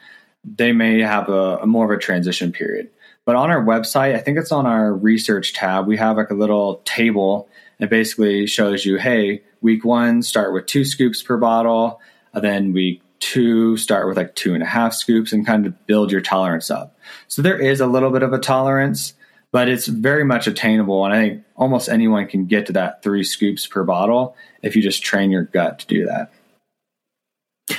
[0.43, 2.89] they may have a, a more of a transition period.
[3.25, 6.35] But on our website, I think it's on our research tab, we have like a
[6.35, 7.47] little table
[7.81, 11.99] it basically shows you, hey, week one, start with two scoops per bottle.
[12.31, 15.87] And then week two, start with like two and a half scoops and kind of
[15.87, 16.95] build your tolerance up.
[17.27, 19.15] So there is a little bit of a tolerance,
[19.51, 21.05] but it's very much attainable.
[21.05, 24.81] And I think almost anyone can get to that three scoops per bottle if you
[24.81, 26.31] just train your gut to do that.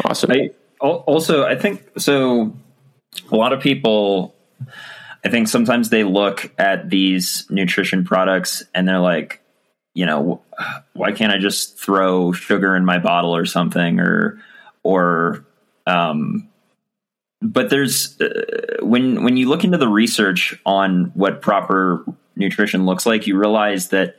[0.05, 0.33] Awesome.
[0.33, 2.55] I, also, I think so.
[3.31, 4.35] A lot of people,
[5.25, 9.41] I think sometimes they look at these nutrition products and they're like,
[9.95, 10.43] you know,
[10.95, 14.41] why can't I just throw sugar in my bottle or something or
[14.83, 15.45] or
[15.87, 16.49] um
[17.43, 22.05] but there's uh, when when you look into the research on what proper
[22.37, 24.17] nutrition looks like, you realize that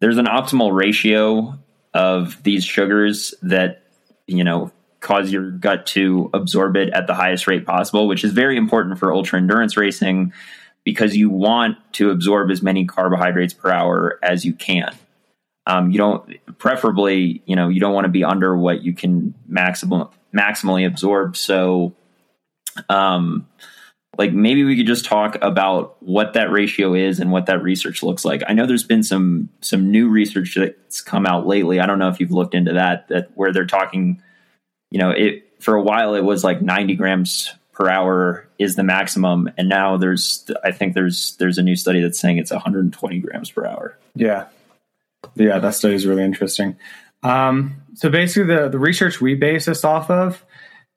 [0.00, 1.58] there's an optimal ratio
[1.92, 3.82] of these sugars that
[4.26, 8.32] you know cause your gut to absorb it at the highest rate possible, which is
[8.32, 10.32] very important for ultra endurance racing
[10.82, 14.94] because you want to absorb as many carbohydrates per hour as you can.
[15.66, 19.34] Um, you don't, preferably, you know, you don't want to be under what you can
[19.46, 21.36] maximum maximally absorb.
[21.36, 21.94] So,
[22.88, 23.46] um,
[24.18, 28.02] like maybe we could just talk about what that ratio is and what that research
[28.02, 28.42] looks like.
[28.46, 31.80] I know there's been some some new research that's come out lately.
[31.80, 34.22] I don't know if you've looked into that that where they're talking,
[34.90, 38.84] you know, it for a while it was like 90 grams per hour is the
[38.84, 43.18] maximum and now there's I think there's there's a new study that's saying it's 120
[43.20, 43.98] grams per hour.
[44.14, 44.46] Yeah.
[45.36, 46.76] Yeah, that study is really interesting.
[47.22, 50.44] Um, so basically, the the research we base this off of,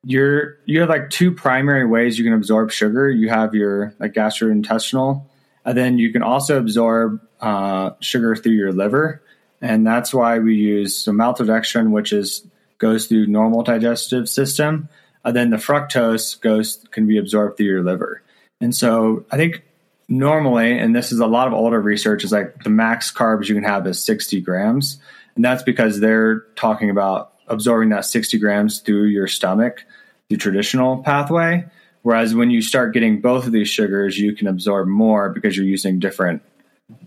[0.08, 3.10] you're you have like two primary ways you can absorb sugar.
[3.10, 5.26] You have your like gastrointestinal,
[5.66, 9.22] and then you can also absorb uh, sugar through your liver,
[9.62, 14.88] and that's why we use so maltodextrin, which is goes through normal digestive system,
[15.26, 18.24] and then the fructose goes can be absorbed through your liver.
[18.62, 19.64] And so I think
[20.08, 23.56] normally, and this is a lot of older research, is like the max carbs you
[23.56, 25.02] can have is 60 grams.
[25.36, 29.84] And that's because they're talking about absorbing that 60 grams through your stomach,
[30.30, 31.66] the traditional pathway.
[32.04, 35.66] Whereas when you start getting both of these sugars, you can absorb more because you're
[35.66, 36.42] using different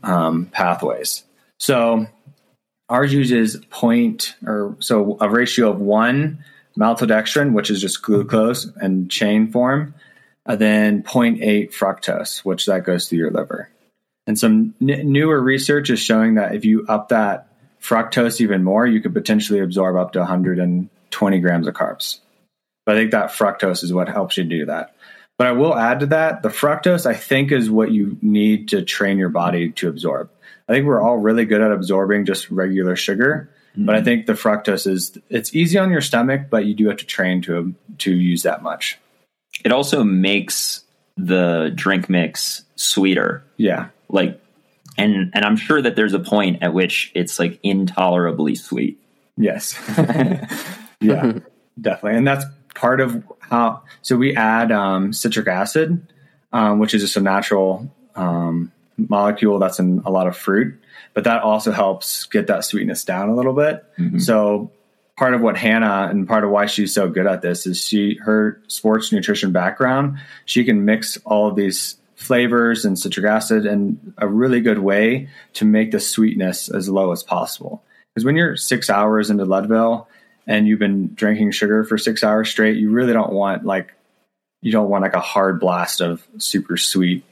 [0.03, 1.25] um, pathways.
[1.59, 2.07] So
[2.89, 6.45] ours uses point or so a ratio of one
[6.79, 9.95] maltodextrin, which is just glucose and chain form,
[10.47, 13.69] and then 0.8 fructose, which that goes through your liver.
[14.27, 17.49] And some n- newer research is showing that if you up that
[17.81, 22.21] fructose even more, you could potentially absorb up to 120 grams of carbs.
[22.91, 24.97] But I think that fructose is what helps you do that.
[25.39, 28.83] But I will add to that the fructose, I think, is what you need to
[28.83, 30.29] train your body to absorb.
[30.69, 33.87] I think we're all really good at absorbing just regular sugar, mm-hmm.
[33.87, 36.97] but I think the fructose is it's easy on your stomach, but you do have
[36.97, 38.99] to train to to use that much.
[39.65, 40.83] It also makes
[41.17, 43.45] the drink mix sweeter.
[43.57, 43.91] Yeah.
[44.09, 44.43] Like
[44.99, 49.01] and and I'm sure that there's a point at which it's like intolerably sweet.
[49.37, 49.79] Yes.
[51.01, 51.39] yeah.
[51.81, 52.19] definitely.
[52.19, 52.45] And that's
[52.81, 56.03] part of how so we add um, citric acid,
[56.51, 60.81] um, which is just a natural um, molecule that's in a lot of fruit,
[61.13, 63.85] but that also helps get that sweetness down a little bit.
[63.99, 64.19] Mm-hmm.
[64.19, 64.73] So
[65.19, 68.15] part of what Hannah and part of why she's so good at this is she
[68.23, 70.19] her sports nutrition background.
[70.47, 75.29] She can mix all of these flavors and citric acid in a really good way
[75.55, 77.83] to make the sweetness as low as possible.
[78.15, 80.09] Because when you're six hours into Leadville
[80.51, 83.95] and you've been drinking sugar for six hours straight, you really don't want like
[84.61, 87.25] you don't want like a hard blast of super sweet,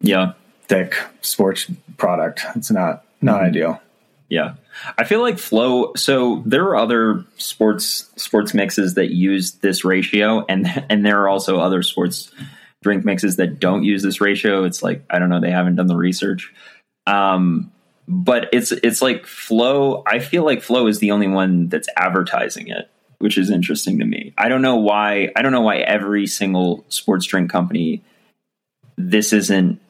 [0.00, 0.34] Yeah.
[0.68, 2.42] thick sports product.
[2.54, 3.44] It's not not Mhm.
[3.48, 3.82] ideal.
[4.28, 4.54] Yeah.
[4.96, 10.44] I feel like flow so there are other sports sports mixes that use this ratio
[10.48, 12.30] and and there are also other sports
[12.82, 14.64] drink mixes that don't use this ratio.
[14.64, 16.52] It's like I don't know, they haven't done the research.
[17.06, 17.72] Um
[18.10, 22.68] but it's it's like flow I feel like flow is the only one that's advertising
[22.68, 24.34] it, which is interesting to me.
[24.36, 28.02] I don't know why I don't know why every single sports drink company
[28.98, 29.80] this isn't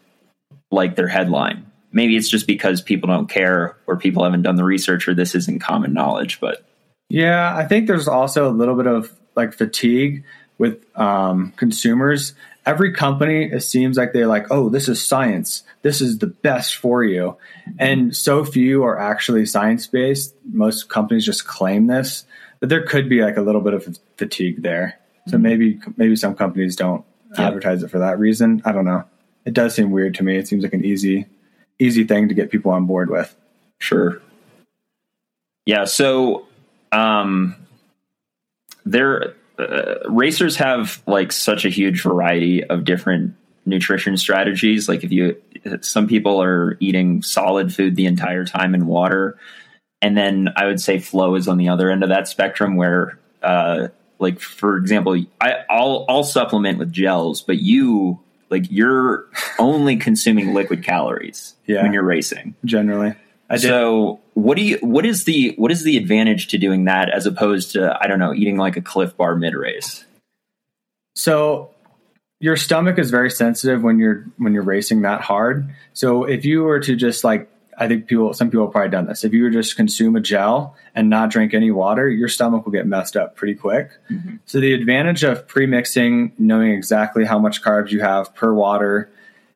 [0.71, 4.63] like their headline maybe it's just because people don't care or people haven't done the
[4.63, 6.65] research or this isn't common knowledge but
[7.11, 10.25] Yeah, I think there's also a little bit of like fatigue
[10.59, 12.35] with um, consumers.
[12.65, 15.65] Every company, it seems like they're like, oh, this is science.
[15.83, 17.37] This is the best for you.
[17.79, 20.35] And so few are actually science based.
[20.53, 22.25] Most companies just claim this,
[22.61, 24.99] but there could be like a little bit of fatigue there.
[25.29, 27.05] So maybe, maybe some companies don't
[27.39, 27.47] Yeah.
[27.47, 28.61] advertise it for that reason.
[28.65, 29.05] I don't know.
[29.45, 30.37] It does seem weird to me.
[30.37, 31.27] It seems like an easy,
[31.79, 33.35] easy thing to get people on board with.
[33.79, 34.21] sure
[35.67, 36.47] yeah so
[36.93, 37.55] um
[38.85, 43.35] there uh, racers have like such a huge variety of different
[43.67, 45.37] nutrition strategies like if you
[45.81, 49.39] some people are eating solid food the entire time and water
[50.03, 53.19] and then i would say flow is on the other end of that spectrum where
[53.43, 58.19] uh like for example i i'll i'll supplement with gels but you
[58.51, 59.27] like you're
[59.59, 61.83] only consuming liquid calories Yeah.
[61.83, 63.15] when you're racing Generally,
[63.49, 67.11] I so what do you what is the what is the advantage to doing that
[67.11, 70.05] as opposed to I don't know eating like a Clif Bar mid race?
[71.17, 71.71] So
[72.41, 75.73] your stomach is very sensitive when you're when you're racing that hard.
[75.93, 77.49] So if you were to just like
[77.79, 79.25] I think people some people have probably done this.
[79.25, 82.73] If you were just consume a gel and not drink any water, your stomach will
[82.73, 83.91] get messed up pretty quick.
[84.11, 84.37] Mm-hmm.
[84.47, 89.11] So the advantage of pre-mixing, knowing exactly how much carbs you have per water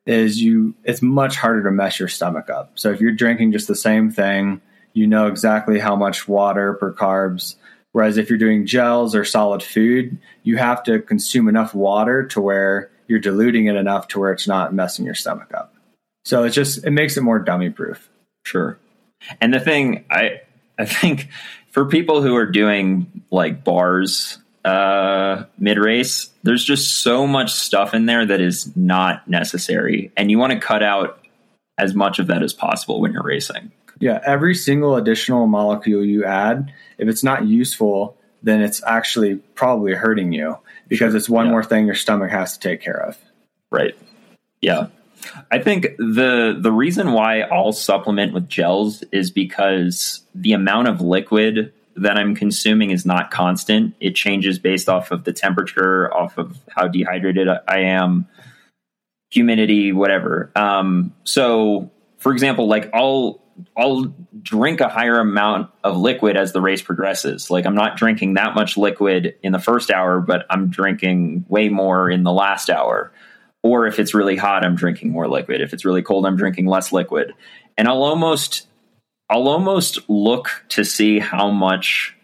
[0.05, 2.71] is you it's much harder to mess your stomach up.
[2.75, 4.61] So if you're drinking just the same thing,
[4.93, 7.55] you know exactly how much water per carbs.
[7.95, 12.41] Whereas if you're doing gels or solid food, you have to consume enough water to
[12.41, 15.73] where you're diluting it enough to where it's not messing your stomach up.
[16.25, 18.09] So it's just it makes it more dummy proof.
[18.43, 18.77] Sure.
[19.39, 20.41] And the thing I
[20.77, 21.29] I think
[21.71, 27.93] for people who are doing like bars uh mid race, there's just so much stuff
[27.93, 31.25] in there that is not necessary and you want to cut out
[31.77, 33.71] as much of that as possible when you're racing.
[33.99, 39.93] Yeah, every single additional molecule you add, if it's not useful, then it's actually probably
[39.93, 41.51] hurting you because it's one Yeah.
[41.51, 43.17] more thing your stomach has to take care of.
[43.71, 43.95] Right.
[44.61, 44.87] Yeah.
[45.51, 51.01] I think the the reason why I'll supplement with gels is because the amount of
[51.01, 53.95] liquid that I'm consuming is not constant.
[53.99, 58.27] It changes based off of the temperature, off of how dehydrated I am,
[59.31, 60.51] humidity, whatever.
[60.55, 63.39] Um, so, for example, like I'll
[63.77, 67.49] I'll drink a higher amount of liquid as the race progresses.
[67.49, 71.69] Like I'm not drinking that much liquid in the first hour, but I'm drinking way
[71.69, 73.11] more in the last hour.
[73.63, 75.61] Or if it's really hot, I'm drinking more liquid.
[75.61, 77.33] If it's really cold, I'm drinking less liquid.
[77.77, 78.67] And I'll almost
[79.29, 82.15] I'll almost look to see how much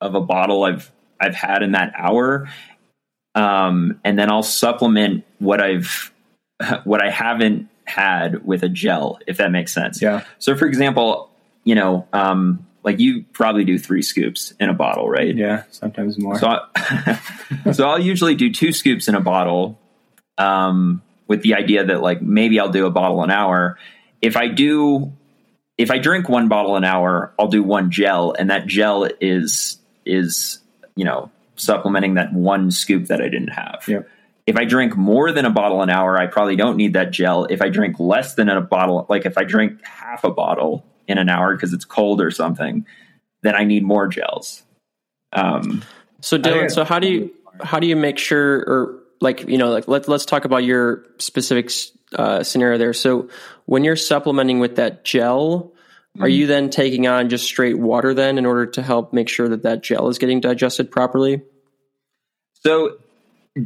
[0.00, 0.90] of a bottle I've
[1.20, 2.48] I've had in that hour.
[3.34, 6.12] Um, and then I'll supplement what I've
[6.84, 10.00] what I haven't had with a gel, if that makes sense.
[10.00, 10.24] Yeah.
[10.38, 11.30] So, for example,
[11.64, 15.34] you know, um, like you probably do three scoops in a bottle, right?
[15.34, 16.38] Yeah, sometimes more.
[16.38, 17.20] So, I,
[17.72, 19.78] so I'll usually do two scoops in a bottle,
[20.38, 23.78] um, with the idea that like maybe I'll do a bottle an hour.
[24.20, 25.12] If I do,
[25.78, 29.78] if I drink one bottle an hour, I'll do one gel, and that gel is
[30.04, 30.58] is
[30.96, 33.84] you know supplementing that one scoop that I didn't have.
[33.86, 34.08] Yep.
[34.46, 37.44] If I drink more than a bottle an hour, I probably don't need that gel.
[37.44, 41.18] If I drink less than a bottle, like if I drink half a bottle in
[41.18, 42.86] an hour because it's cold or something,
[43.42, 44.62] then I need more gels.
[45.32, 45.82] Um,
[46.20, 49.70] So Dylan, so how do you how do you make sure or like you know
[49.70, 51.70] like let's let's talk about your specific
[52.14, 52.92] uh, scenario there.
[52.92, 53.28] So
[53.66, 55.72] when you're supplementing with that gel,
[56.20, 59.48] are you then taking on just straight water then in order to help make sure
[59.48, 61.42] that that gel is getting digested properly?
[62.64, 62.98] So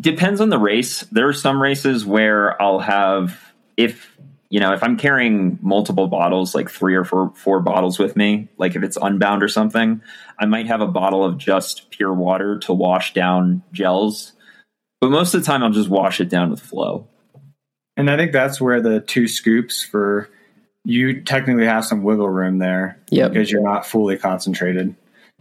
[0.01, 1.01] depends on the race.
[1.13, 4.17] There are some races where I'll have if
[4.49, 8.49] you know if I'm carrying multiple bottles, like three or four four bottles with me,
[8.59, 10.03] like if it's unbound or something,
[10.39, 14.33] I might have a bottle of just pure water to wash down gels.
[15.01, 17.07] But most of the time, I'll just wash it down with flow.
[17.97, 20.29] And I think that's where the two scoops for
[20.85, 23.33] you technically have some wiggle room there Yep.
[23.33, 24.95] because you're not fully concentrated.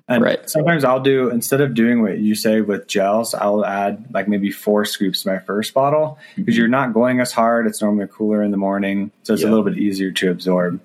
[0.07, 0.47] And Right.
[0.47, 4.51] sometimes I'll do instead of doing what you say with gels, I'll add like maybe
[4.51, 7.65] four scoops to my first bottle because you're not going as hard.
[7.65, 9.49] It's normally cooler in the morning, so it's Yeah.
[9.49, 10.79] a little bit easier to absorb,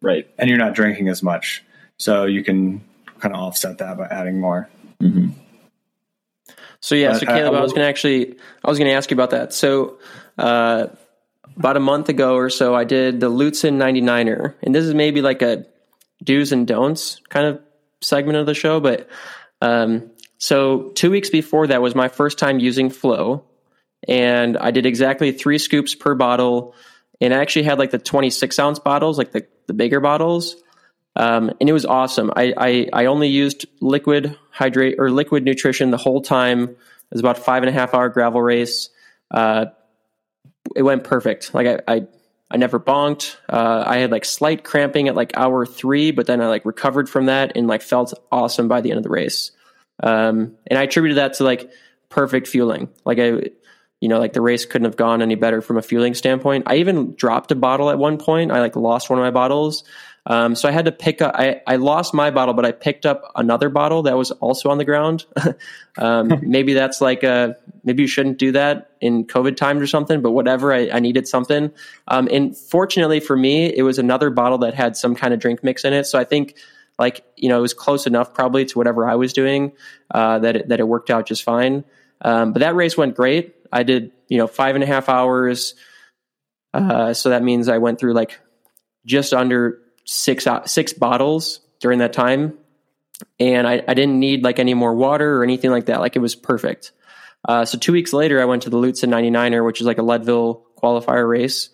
[0.00, 0.26] Right.
[0.38, 1.62] and you're not drinking as much,
[1.98, 2.80] so you can
[3.20, 4.68] kind of offset that by adding more.
[6.80, 8.88] So yeah, But so I- Caleb, I I, was going to actually, I was going
[8.90, 9.52] to ask you about that.
[9.52, 9.98] So,
[10.38, 10.86] uh,
[11.56, 15.20] about a month ago or so, I did the Lutsen 99er, and this is maybe
[15.20, 15.66] like a
[16.24, 17.60] do's and don'ts kind of
[18.02, 18.80] segment of the show.
[18.80, 19.08] But
[19.60, 23.44] um, so two weeks before that was my first time using Flow,
[24.08, 26.74] and I did exactly three scoops per bottle,
[27.20, 30.56] and I actually had like the 26 ounce bottles, like the the bigger bottles.
[31.14, 32.32] Um, and it was awesome.
[32.34, 36.62] I, I, I only used liquid hydrate or liquid nutrition the whole time.
[36.62, 36.76] It
[37.10, 38.88] was about five and a half hour gravel race.
[39.30, 39.66] Uh,
[40.74, 41.52] it went perfect.
[41.54, 42.06] Like I, I,
[42.52, 43.36] I never bonked.
[43.48, 47.08] Uh, I had like slight cramping at like hour three, but then I like recovered
[47.08, 49.52] from that and like felt awesome by the end of the race.
[50.02, 51.70] Um, and I attributed that to like
[52.10, 52.90] perfect fueling.
[53.06, 53.50] Like I,
[54.00, 56.64] you know, like the race couldn't have gone any better from a fueling standpoint.
[56.66, 58.52] I even dropped a bottle at one point.
[58.52, 59.84] I like lost one of my bottles.
[60.24, 63.06] Um, so I had to pick up, I, I lost my bottle, but I picked
[63.06, 65.26] up another bottle that was also on the ground.
[65.98, 70.22] um, maybe that's like a, maybe you shouldn't do that in COVID times or something,
[70.22, 71.72] but whatever, I, I needed something.
[72.06, 75.64] Um, and fortunately for me, it was another bottle that had some kind of drink
[75.64, 76.04] mix in it.
[76.06, 76.56] So I think
[76.98, 79.72] like, you know, it was close enough probably to whatever I was doing,
[80.12, 81.84] uh, that it, that it worked out just fine.
[82.20, 83.56] Um, but that race went great.
[83.72, 85.74] I did, you know, five and a half hours.
[86.72, 88.38] Uh, so that means I went through like
[89.04, 92.58] just under six uh, six bottles during that time,
[93.38, 96.00] and I, I didn't need like any more water or anything like that.
[96.00, 96.92] Like it was perfect.
[97.46, 100.02] Uh, so two weeks later, I went to the Lutsen 99er, which is like a
[100.02, 101.70] Leadville qualifier race.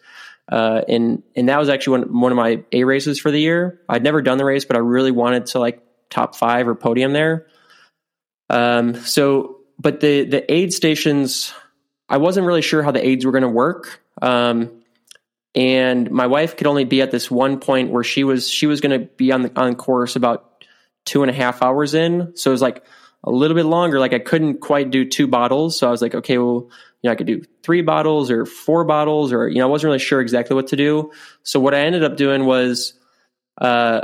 [0.51, 3.81] Uh, and and that was actually one, one of my A races for the year.
[3.89, 7.13] I'd never done the race, but I really wanted to like top five or podium
[7.13, 7.47] there.
[8.49, 11.53] Um, so, but the the aid stations,
[12.09, 14.01] I wasn't really sure how the aids were going to work.
[14.23, 14.78] Um,
[15.55, 18.81] and my wife could only be at this one point where she was she was
[18.81, 20.65] going to be on the on course about
[21.05, 22.37] two and a half hours in.
[22.37, 22.85] So it was like
[23.25, 23.99] a little bit longer.
[23.99, 25.79] Like I couldn't quite do two bottles.
[25.79, 26.71] So I was like, okay, well,
[27.03, 29.89] you know, I could do three bottles or four bottles, or you know, I wasn't
[29.89, 31.13] really sure exactly what to do.
[31.43, 32.95] So what I ended up doing was,
[33.61, 34.03] uh,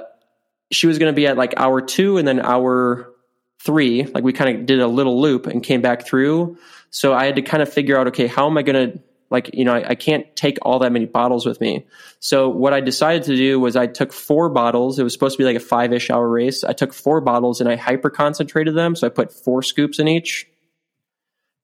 [0.71, 3.13] she was going to be at like hour two and then hour
[3.61, 4.05] three.
[4.05, 6.59] Like we kind of did a little loop and came back through.
[6.91, 9.03] So I had to kind of figure out, okay, how am I going to
[9.35, 11.87] like you know I, I, can't take all that many bottles with me.
[12.21, 14.99] So what i decided to do was i took four bottles.
[14.99, 16.63] It was supposed to be like a five-ish hour race.
[16.63, 18.95] I took four bottles and i hyper concentrated them.
[18.97, 20.49] So i put four scoops in each.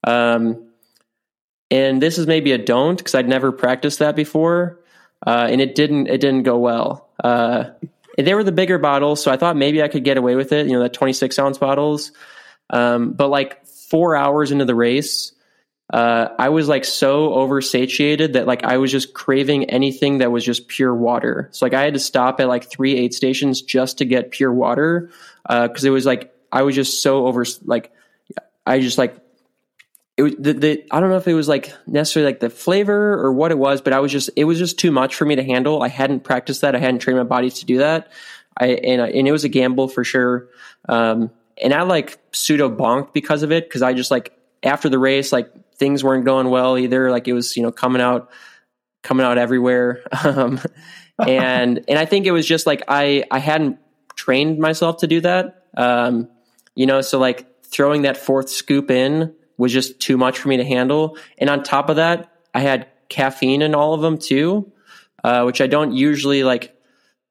[0.05, 0.67] Um,
[1.69, 4.79] and this is maybe a don't because i'd never practiced that before.
[5.25, 7.09] Uh, and it didn't it didn't go well.
[7.23, 7.71] Uh,
[8.17, 10.67] they were the bigger bottles so i thought maybe i could get away with it
[10.67, 12.11] you know that 26 ounce bottles.
[12.69, 15.33] Um, but like four hours into the race
[15.91, 20.43] uh, I was like so oversatiated that like I was just craving anything that was
[20.45, 21.49] just pure water.
[21.51, 24.53] So like I had to stop at like three aid stations just to get pure
[24.53, 25.09] water
[25.43, 27.91] because uh, it was like I was just so over like
[28.65, 29.17] I just like
[30.15, 33.13] it was the, the I don't know if it was like necessarily like the flavor
[33.13, 35.35] or what it was, but I was just it was just too much for me
[35.35, 35.81] to handle.
[35.83, 36.73] I hadn't practiced that.
[36.73, 38.13] I hadn't trained my body to do that.
[38.57, 40.47] I and and it was a gamble for sure.
[40.87, 41.31] Um,
[41.61, 45.33] and I like pseudo bonked because of it because I just like after the race
[45.33, 45.51] like
[45.81, 47.09] things weren't going well either.
[47.09, 48.29] Like it was, you know, coming out,
[49.01, 50.03] coming out everywhere.
[50.23, 50.61] Um,
[51.27, 53.77] and, and I think it was just like, I, I hadn't
[54.15, 55.65] trained myself to do that.
[55.75, 56.29] Um,
[56.73, 60.57] you know, so like throwing that fourth scoop in was just too much for me
[60.57, 61.17] to handle.
[61.37, 64.71] And on top of that, I had caffeine in all of them too,
[65.23, 66.75] uh, which I don't usually like,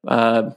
[0.07, 0.51] uh,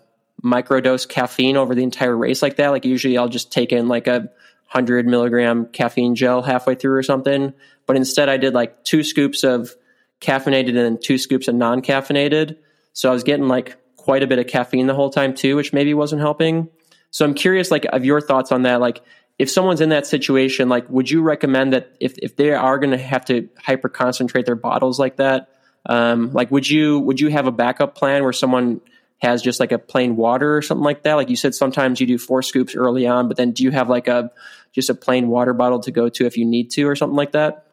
[0.45, 2.69] microdose caffeine over the entire race like that.
[2.69, 4.31] Like usually I'll just take in like a,
[4.71, 7.53] 100 milligram caffeine gel halfway through or something.
[7.87, 9.75] But instead, I did like two scoops of
[10.21, 12.57] caffeinated and two scoops of non caffeinated.
[12.93, 15.73] So I was getting like quite a bit of caffeine the whole time too, which
[15.73, 16.69] maybe wasn't helping.
[17.11, 18.81] So I'm curious, like, of your thoughts on that.
[18.81, 19.01] Like,
[19.39, 22.91] if someone's in that situation, like, would you recommend that if, if they are going
[22.91, 25.49] to have to hyper concentrate their bottles like that,
[25.87, 28.81] um, like, would you would you have a backup plan where someone
[29.25, 31.15] has just like a plain water or something like that?
[31.15, 33.89] Like you said, sometimes you do four scoops early on, but then do you have
[33.89, 34.31] like a
[34.73, 37.33] just a plain water bottle to go to if you need to or something like
[37.33, 37.67] that?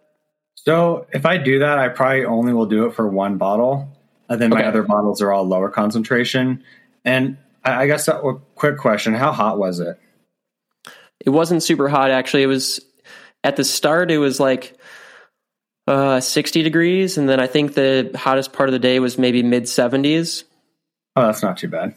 [0.56, 3.90] So if I do that, I probably only will do it for one bottle.
[4.30, 4.62] And then Okay.
[4.64, 6.64] my other bottles are all lower concentration.
[7.06, 10.00] And I I guess a quick question: How hot was it?
[11.24, 12.44] It wasn't super hot actually.
[12.44, 12.80] It was
[13.44, 14.12] at the start.
[14.12, 14.78] It was like
[15.88, 19.44] uh, 60 degrees, and then I think the hottest part of the day was maybe
[19.44, 20.44] mid 70s.
[21.16, 21.94] Oh, that's not too bad.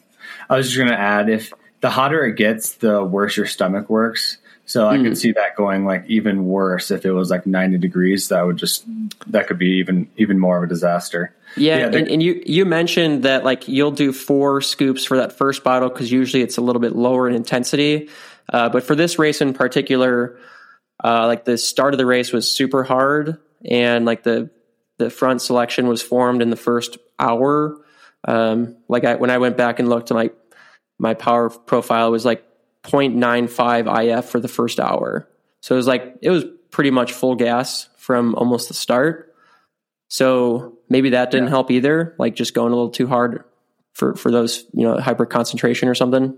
[0.48, 3.88] I was just going to add if the hotter it gets, the worse your stomach
[3.88, 4.38] works.
[4.66, 5.04] So I mm.
[5.04, 8.28] could see that going like even worse if it was like 90 degrees.
[8.28, 8.84] That would just
[9.26, 11.34] that could be even even more of a disaster.
[11.56, 15.36] Yeah, yeah and, and, you you mentioned that like you'll do four scoops for that
[15.36, 18.08] first bottle because usually it's a little bit lower in intensity.
[18.50, 20.38] Uh, but for this race in particular,
[21.02, 24.50] uh, like the start of the race was super hard, and like the
[24.96, 27.83] the front selection was formed in the first hour.
[28.26, 30.30] Um, like I, when I went back and looked at my
[30.98, 32.44] my power profile was like
[32.84, 35.28] 0.95 IF for the first hour.
[35.60, 39.34] So it was like it was pretty much full gas from almost the start.
[40.08, 41.50] So maybe that didn't yeah.
[41.50, 43.44] help either, like just going a little too hard
[43.94, 46.36] for for those, you know, hyper concentration or something.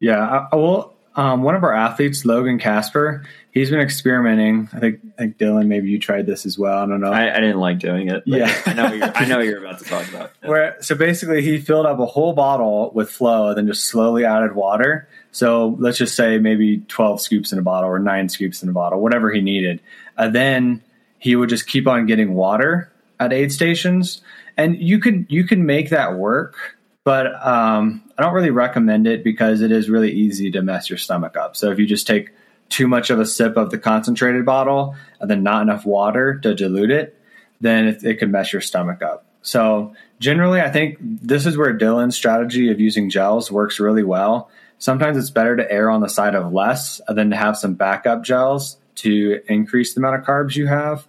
[0.00, 3.24] Yeah, I, well, um, one of our athletes, Logan Casper,
[3.58, 4.68] he's been experimenting.
[4.72, 6.78] I think, I think Dylan, maybe you tried this as well.
[6.78, 7.12] I don't know.
[7.12, 8.22] I, I didn't like doing it.
[8.24, 8.92] Yeah, I know.
[8.92, 10.30] You're, I know you're about to talk about.
[10.42, 10.48] Yeah.
[10.48, 14.54] Where so basically he filled up a whole bottle with flow, then just slowly added
[14.54, 15.08] water.
[15.32, 18.72] So let's just say maybe twelve scoops in a bottle or nine scoops in a
[18.72, 19.80] bottle, whatever he needed.
[20.16, 20.82] And then
[21.18, 24.22] he would just keep on getting water at aid stations,
[24.56, 29.24] and you could you could make that work but um, I don't really recommend it
[29.24, 31.56] because it is really easy to mess your stomach up.
[31.56, 32.32] So if you just take
[32.68, 36.54] too much of a sip of the concentrated bottle and then not enough water to
[36.54, 37.18] dilute it,
[37.60, 39.24] then it, it could mess your stomach up.
[39.42, 44.50] So generally, I think this is where Dylan's strategy of using gels works really well.
[44.78, 48.22] Sometimes it's better to err on the side of less than to have some backup
[48.22, 51.08] gels to increase the amount of carbs you have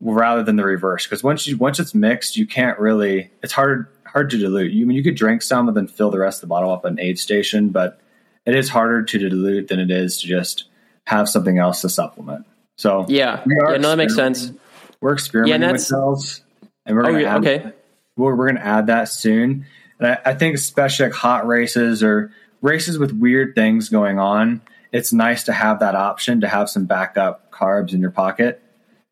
[0.00, 1.06] rather than the reverse.
[1.06, 3.30] Because once you once it's mixed, you can't really.
[3.42, 4.72] It's hard hard to dilute.
[4.72, 6.70] You I mean you could drink some and then fill the rest of the bottle
[6.70, 8.00] up at an aid station, but
[8.44, 10.64] it is harder to dilute than it is to just
[11.06, 12.46] have something else to supplement.
[12.76, 14.52] So yeah, yeah, no, that makes sense.
[15.00, 16.42] We're experimenting yeah, with cells,
[16.86, 17.46] and we're going to oh, add.
[17.46, 17.72] Okay.
[18.16, 19.66] We're, we're going to add that soon,
[19.98, 24.62] and I, I think especially like hot races or races with weird things going on,
[24.92, 28.62] it's nice to have that option to have some backup carbs in your pocket.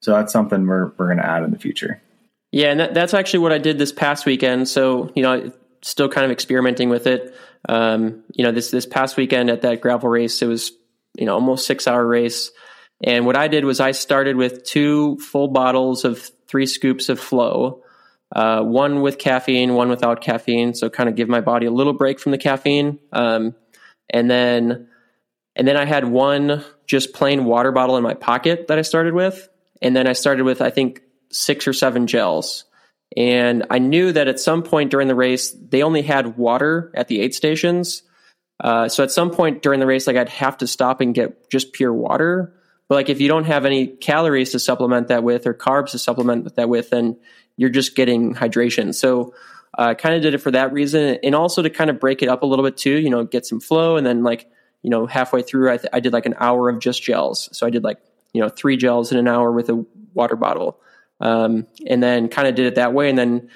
[0.01, 2.01] So that's something we're we're going to add in the future.
[2.53, 4.69] Yeah, and that, that's actually what I did this past weekend.
[4.69, 7.35] So you know, still kind of experimenting with it.
[7.69, 10.73] Um, you know, this this past weekend at that gravel race, it was
[11.17, 12.51] you know almost six hour race.
[13.03, 17.19] And what I did was I started with two full bottles of three scoops of
[17.19, 17.83] flow,
[18.35, 20.75] uh, one with caffeine, one without caffeine.
[20.75, 22.99] So kind of give my body a little break from the caffeine.
[23.13, 23.55] Um,
[24.11, 24.89] and then,
[25.57, 29.15] and then I had one just plain water bottle in my pocket that I started
[29.15, 29.49] with.
[29.81, 31.03] And then I started with, I think,
[31.33, 32.65] six or seven gels.
[33.17, 37.09] And I knew that at some point during the race, they only had water at
[37.09, 38.03] the aid stations.
[38.61, 41.51] Uh, so at some point during the race, like I'd have to stop and get
[41.51, 42.55] just pure water.
[42.89, 45.99] But like if you don't have any calories to supplement that with or carbs to
[45.99, 47.19] supplement that with, then
[47.57, 48.95] you're just getting hydration.
[48.95, 49.35] So
[49.75, 52.23] I uh, kind of did it for that reason, and also to kind of break
[52.23, 52.99] it up a little bit too.
[52.99, 54.51] You know, get some flow, and then like
[54.83, 57.49] you know halfway through, I, th- I did like an hour of just gels.
[57.53, 57.99] So I did like
[58.33, 60.81] you know three gels in an hour with a water bottle
[61.21, 63.09] um, and then kind of did it that way.
[63.09, 63.51] And then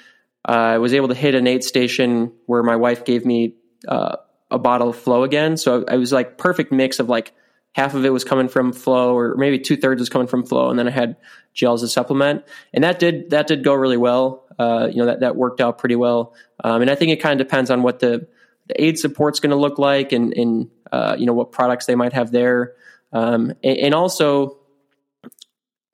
[0.47, 3.55] uh, I was able to hit an aid station where my wife gave me
[3.87, 4.17] uh,
[4.51, 5.57] a bottle of flow again.
[5.57, 7.33] So I, I was like perfect mix of like
[7.73, 10.69] half of it was coming from flow or maybe two thirds was coming from flow.
[10.69, 11.17] And then I had
[11.53, 12.43] gels to supplement
[12.73, 14.45] and that did, that did go really well.
[14.57, 16.33] Uh, you know, that, that worked out pretty well.
[16.63, 18.27] Um, and I think it kind of depends on what the,
[18.67, 21.95] the aid support's going to look like and, and uh, you know, what products they
[21.95, 22.73] might have there.
[23.11, 24.59] Um, and, and also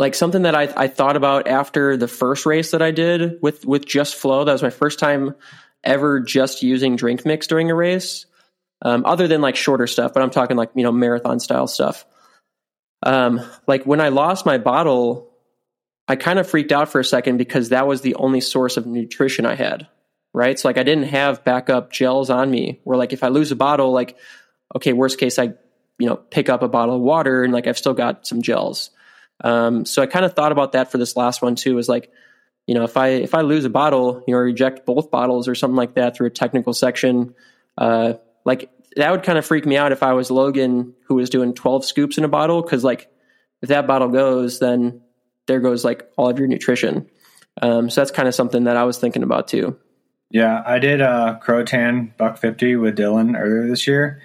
[0.02, 3.66] like something that I, I thought about after the first race that I did with
[3.66, 4.44] with just flow.
[4.44, 5.36] That was my first time
[5.84, 8.26] ever just using drink mix during a race,
[8.82, 10.14] um, other than like shorter stuff.
[10.14, 12.06] But I'm talking like you know marathon style stuff.
[13.04, 15.32] Um, like when I lost my bottle,
[16.08, 18.86] I kind of freaked out for a second because that was the only source of
[18.86, 19.88] nutrition I had.
[20.34, 22.80] Right, so like I didn't have backup gels on me.
[22.86, 24.18] Where like if I lose a bottle, like
[24.76, 25.54] okay, worst case I
[26.00, 28.92] you know pick up a bottle of water and like I've still got some gels.
[29.44, 31.78] Um, so I kind of thought about that for this last one too.
[31.78, 32.12] Is like,
[32.68, 35.56] you know, if I if I lose a bottle, you know, reject both bottles or
[35.56, 37.36] something like that through a technical section,
[37.78, 38.14] uh,
[38.46, 41.54] like that would kind of freak me out if I was Logan who was doing
[41.54, 43.10] 12 scoops in a bottle because like
[43.62, 45.02] if that bottle goes, then
[45.48, 47.10] there goes like all of your nutrition.
[47.62, 49.78] Um, so that's kind of something that I was thinking about too.
[50.30, 54.22] Yeah, I did a Croatan buck 50 with Dylan earlier this year,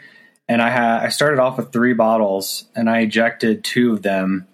[0.48, 4.46] and I had I started off with three bottles and I ejected two of them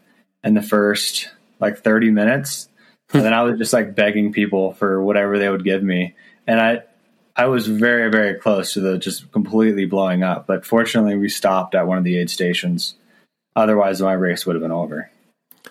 [0.42, 2.68] in the first like 30 minutes.
[3.12, 6.14] and then I was just like begging people for whatever they would give me.
[6.46, 6.82] And I,
[7.36, 10.46] I was very, very close to the just completely blowing up.
[10.46, 12.94] But fortunately, we stopped at one of the aid stations.
[13.56, 15.10] Otherwise, my race would have been over.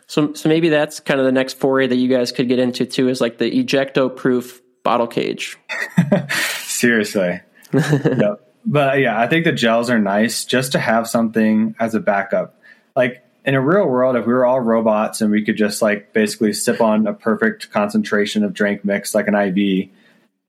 [0.07, 2.85] So, so maybe that's kind of the next foray that you guys could get into
[2.85, 5.57] too, is like the ejecto proof bottle cage.
[6.63, 7.41] Seriously.
[7.73, 8.47] yep.
[8.65, 12.59] But yeah, I think the gels are nice just to have something as a backup.
[12.95, 16.13] Like in a real world, if we were all robots and we could just like
[16.13, 19.89] basically sip on a perfect concentration of drink mix like an IV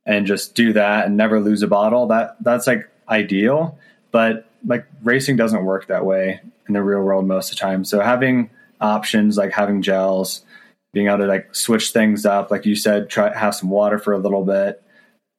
[0.07, 3.79] and just do that and never lose a bottle, that that's like ideal.
[4.11, 7.85] But like racing doesn't work that way in the real world most of the time.
[7.85, 8.51] So having
[8.81, 10.45] options like having gels,
[10.93, 14.13] being able to like switch things up, like you said, try have some water for
[14.13, 14.83] a little bit,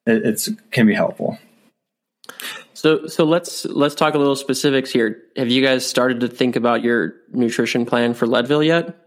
[0.05, 1.37] it, it's can be helpful.
[2.73, 5.21] So so let's let's talk a little specifics here.
[5.37, 8.97] Have you guys started to think about your nutrition plan for Leadville yet?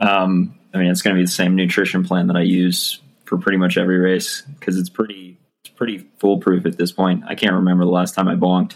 [0.00, 3.36] Um, I mean, it's going to be the same nutrition plan that I use for
[3.38, 7.24] pretty much every race because it's pretty it's pretty foolproof at this point.
[7.26, 8.74] I can't remember the last time I bonked,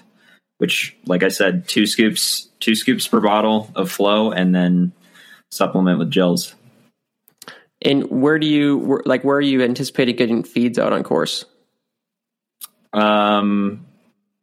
[0.59, 4.93] which, like I said, two scoops two scoops per bottle of flow, and then
[5.51, 6.55] supplement with gels.
[7.83, 9.25] And where do you like?
[9.25, 11.47] Where are you anticipating getting feeds out on course?
[12.93, 13.87] Um,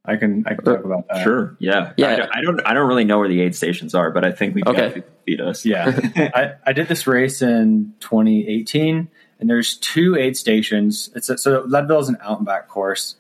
[0.06, 1.24] I can I can talk about that.
[1.24, 1.56] Sure.
[1.60, 1.94] Yeah.
[1.98, 2.28] Yeah.
[2.32, 4.56] I, I don't I don't really know where the aid stations are, but I think
[4.56, 4.92] we Okay.
[4.92, 5.66] can feed us.
[5.66, 9.10] Yeah, I, I did this race in 2018,
[9.40, 11.10] and there's two aid stations.
[11.16, 13.16] It's a, so Leadville is an out and back course,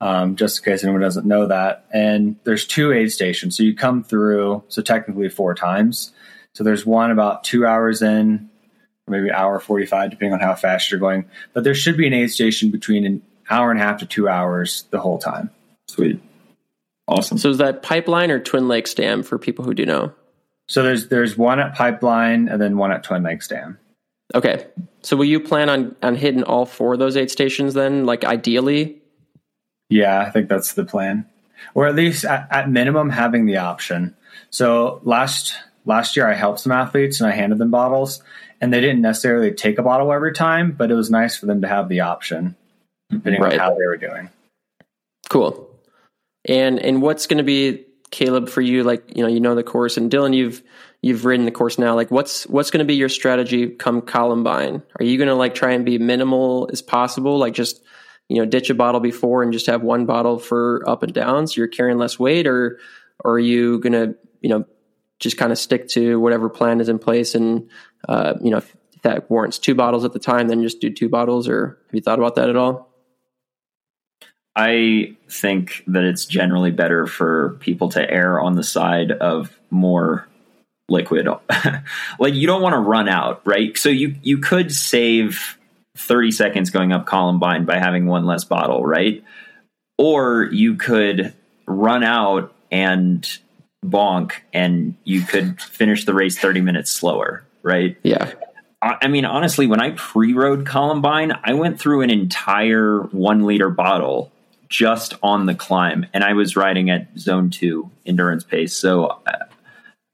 [0.00, 1.86] um, just in case anyone doesn't know that.
[1.92, 4.62] And there's two aid stations, so you come through.
[4.68, 6.12] So technically four times.
[6.54, 8.50] So there's one about two hours in,
[9.08, 11.24] maybe hour 45, depending on how fast you're going.
[11.54, 14.28] But there should be an aid station between an hour and a half to two
[14.28, 15.50] hours the whole time.
[15.88, 16.20] Sweet.
[17.08, 17.38] Awesome.
[17.38, 20.12] So is that Pipeline or Twin Lakes Dam for people who do know?
[20.68, 23.78] So there's there's one at Pipeline and then one at Twin Lakes Dam.
[24.34, 24.66] Okay.
[25.02, 28.06] So will you plan on on hitting all four of those eight stations then?
[28.06, 29.00] Like ideally?
[29.88, 31.26] Yeah, I think that's the plan,
[31.74, 34.16] or at least at, at minimum having the option.
[34.50, 35.54] So last
[35.84, 38.22] last year I helped some athletes and I handed them bottles,
[38.60, 41.60] and they didn't necessarily take a bottle every time, but it was nice for them
[41.62, 42.56] to have the option
[43.10, 43.52] depending Right.
[43.54, 44.30] on how they were doing.
[45.28, 45.68] Cool.
[46.46, 48.84] And and what's going to be Caleb for you?
[48.84, 50.62] Like you know you know the course, and Dylan, you've
[51.02, 51.94] you've ridden the course now.
[51.94, 54.82] Like what's what's going to be your strategy come Columbine?
[54.98, 57.38] Are you going to like try and be minimal as possible?
[57.38, 57.82] Like just
[58.28, 61.46] you know ditch a bottle before and just have one bottle for up and down,
[61.46, 62.78] so you're carrying less weight, or
[63.22, 64.64] or are you going to you know
[65.18, 67.68] just kind of stick to whatever plan is in place and
[68.08, 71.08] uh, you know if that warrants two bottles at the time, then just do two
[71.08, 71.48] bottles.
[71.48, 72.88] Or have you thought about that at all?
[74.54, 80.28] I think that it's generally better for people to err on the side of more
[80.92, 81.26] liquid.
[82.18, 83.76] like you don't want to run out, right?
[83.76, 85.58] So you you could save
[85.96, 89.22] 30 seconds going up Columbine by having one less bottle, right?
[89.98, 91.34] Or you could
[91.66, 93.28] run out and
[93.84, 97.96] bonk and you could finish the race 30 minutes slower, right?
[98.02, 98.32] Yeah.
[98.80, 104.32] I mean, honestly, when I pre-rode Columbine, I went through an entire one liter bottle
[104.68, 108.74] just on the climb, and I was riding at zone two endurance pace.
[108.74, 109.44] So uh,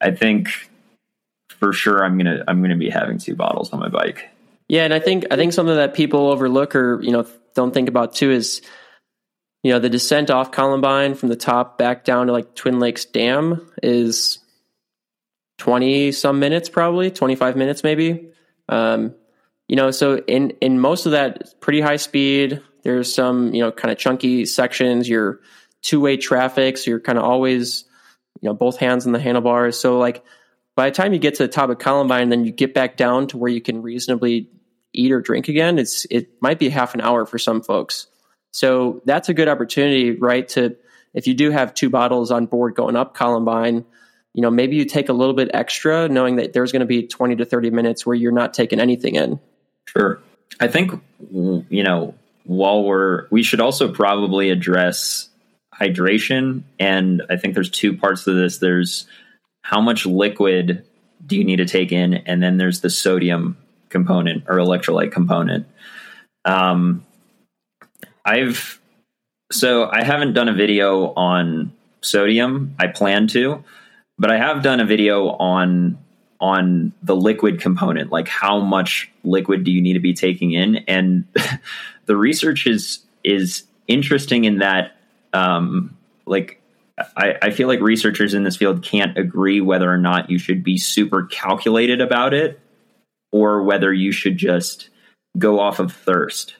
[0.00, 0.48] I think
[1.58, 4.28] for sure I'm gonna I'm gonna be having two bottles on my bike.
[4.68, 7.88] Yeah, and I think I think something that people overlook or you know don't think
[7.88, 8.62] about too is
[9.62, 13.04] you know the descent off Columbine from the top back down to like Twin Lakes
[13.04, 14.38] Dam is
[15.56, 18.28] twenty some minutes, probably twenty five minutes, maybe.
[18.68, 19.14] Um,
[19.66, 22.62] you know, so in in most of that, pretty high speed.
[22.84, 25.08] There's some you know kind of chunky sections.
[25.08, 25.40] You're
[25.82, 27.84] two way traffic, so you're kind of always
[28.40, 29.78] you know both hands on the handlebars.
[29.78, 30.24] So like
[30.76, 33.26] by the time you get to the top of Columbine, then you get back down
[33.28, 34.48] to where you can reasonably
[34.92, 35.78] eat or drink again.
[35.78, 38.06] It's it might be half an hour for some folks.
[38.52, 40.46] So that's a good opportunity, right?
[40.50, 40.76] To
[41.14, 43.84] if you do have two bottles on board going up Columbine,
[44.34, 47.06] you know maybe you take a little bit extra, knowing that there's going to be
[47.06, 49.40] twenty to thirty minutes where you're not taking anything in.
[49.86, 50.20] Sure.
[50.60, 50.92] I think
[51.30, 52.14] you know
[52.44, 55.27] while we're we should also probably address
[55.80, 58.58] hydration, and I think there's two parts to this.
[58.58, 59.06] There's
[59.62, 60.84] how much liquid
[61.24, 63.56] do you need to take in, and then there's the sodium
[63.88, 65.66] component or electrolyte component.
[66.44, 67.04] Um,
[68.24, 68.80] I've
[69.50, 71.72] so I haven't done a video on
[72.02, 72.74] sodium.
[72.78, 73.64] I plan to,
[74.18, 75.98] but I have done a video on
[76.40, 80.76] on the liquid component, like how much liquid do you need to be taking in,
[80.88, 81.24] and
[82.06, 84.97] the research is is interesting in that,
[85.32, 86.60] um, like
[87.16, 90.64] I, I feel like researchers in this field can't agree whether or not you should
[90.64, 92.60] be super calculated about it,
[93.32, 94.90] or whether you should just
[95.36, 96.56] go off of thirst.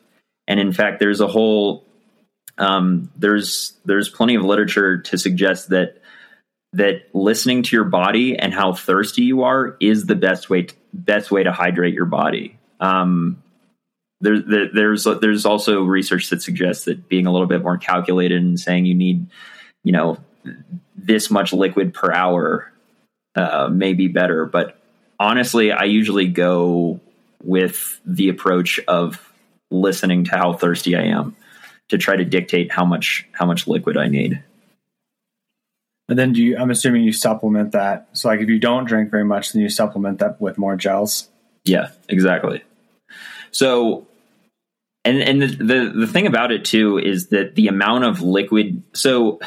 [0.47, 1.85] And in fact, there's a whole
[2.59, 6.03] um, there's there's plenty of literature to suggest that
[6.73, 10.75] that listening to your body and how thirsty you are is the best way to,
[10.93, 12.59] best way to hydrate your body.
[12.81, 13.43] Um,
[14.21, 18.43] there, there, there's there's also research that suggests that being a little bit more calculated
[18.43, 19.27] and saying you need,
[19.85, 20.19] you know,
[20.97, 22.73] this much liquid per hour
[23.37, 24.45] uh, may be better.
[24.45, 24.81] But
[25.21, 27.01] honestly, I usually go
[27.43, 29.33] with the approach of
[29.71, 31.37] listening to how thirsty I am
[31.89, 34.43] to try to dictate how much how much liquid I need.
[36.09, 38.09] And then do you I'm assuming you supplement that.
[38.15, 41.29] So like if you don't drink very much, then you supplement that with more gels.
[41.65, 42.65] Yeah, exactly.
[43.53, 44.08] So
[45.09, 48.83] and and the, the the thing about it too is that the amount of liquid
[48.93, 49.41] so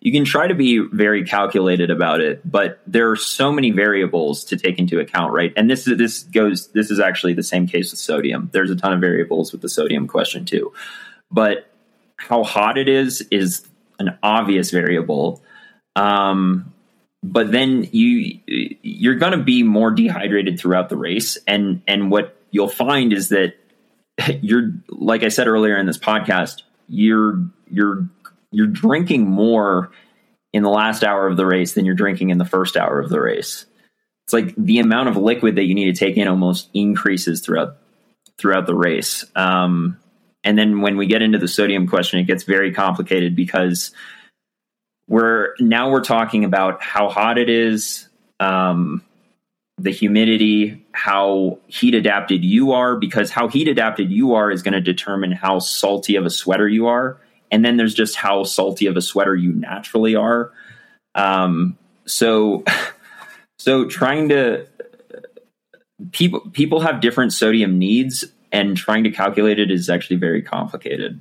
[0.00, 4.44] you can try to be very calculated about it, but there are so many variables
[4.44, 5.52] to take into account, right?
[5.56, 8.50] And this is this goes this is actually the same case with sodium.
[8.52, 10.72] There's a ton of variables with the sodium question too.
[11.30, 11.70] But
[12.18, 13.66] how hot it is is
[13.98, 15.42] an obvious variable.
[15.96, 16.72] Um,
[17.22, 22.36] but then you you're going to be more dehydrated throughout the race, and and what
[22.50, 23.54] you'll find is that
[24.40, 28.08] you're like I said earlier in this podcast, you're you're
[28.50, 29.90] you're drinking more
[30.52, 33.10] in the last hour of the race than you're drinking in the first hour of
[33.10, 33.66] the race.
[34.24, 37.76] It's like the amount of liquid that you need to take in almost increases throughout
[38.38, 39.24] throughout the race.
[39.34, 39.98] Um,
[40.44, 43.92] and then when we get into the sodium question, it gets very complicated because
[45.08, 48.08] we're now we're talking about how hot it is,
[48.40, 49.02] um,
[49.78, 54.72] the humidity, how heat adapted you are, because how heat adapted you are is going
[54.72, 57.20] to determine how salty of a sweater you are.
[57.50, 60.52] And then there's just how salty of a sweater you naturally are.
[61.14, 62.64] Um, so,
[63.58, 64.66] so trying to
[66.12, 71.20] people people have different sodium needs and trying to calculate it is actually very complicated.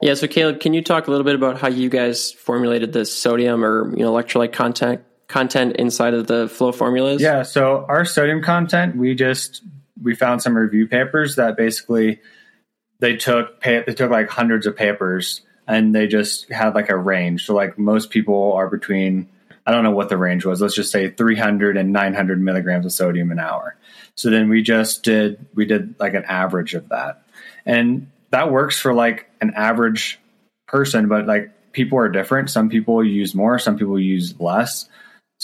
[0.00, 3.04] Yeah, so Caleb, can you talk a little bit about how you guys formulated the
[3.04, 5.02] sodium or you know electrolyte content
[5.34, 7.20] content inside of the flow formulas?
[7.20, 9.64] Yeah, so our sodium content, we just
[10.00, 12.20] we found some review papers that basically
[13.00, 17.46] they took they took like hundreds of papers and they just had like a range.
[17.46, 19.28] So like most people are between
[19.66, 20.62] I don't know what the range was.
[20.62, 23.76] Let's just say 300 and 900 milligrams of sodium an hour.
[24.14, 27.24] So then we just did we did like an average of that,
[27.66, 30.20] and that works for like an average
[30.68, 31.08] person.
[31.08, 32.50] But like people are different.
[32.50, 33.58] Some people use more.
[33.58, 34.88] Some people use less.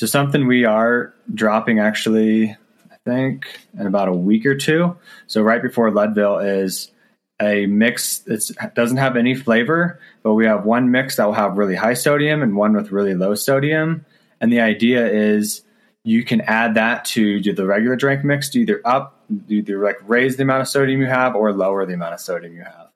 [0.01, 2.57] So something we are dropping actually,
[2.91, 3.45] I think,
[3.79, 4.97] in about a week or two.
[5.27, 6.91] So right before Leadville is
[7.39, 11.59] a mix it doesn't have any flavor, but we have one mix that will have
[11.59, 14.07] really high sodium and one with really low sodium.
[14.41, 15.65] And the idea is
[16.03, 20.39] you can add that to the regular drink mix to either up, either like raise
[20.39, 22.89] the amount of sodium you have or lower the amount of sodium you have.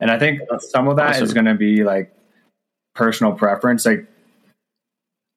[0.00, 1.22] And I think some of that awesome.
[1.22, 2.12] is going to be like
[2.96, 3.86] personal preference.
[3.86, 4.08] Like,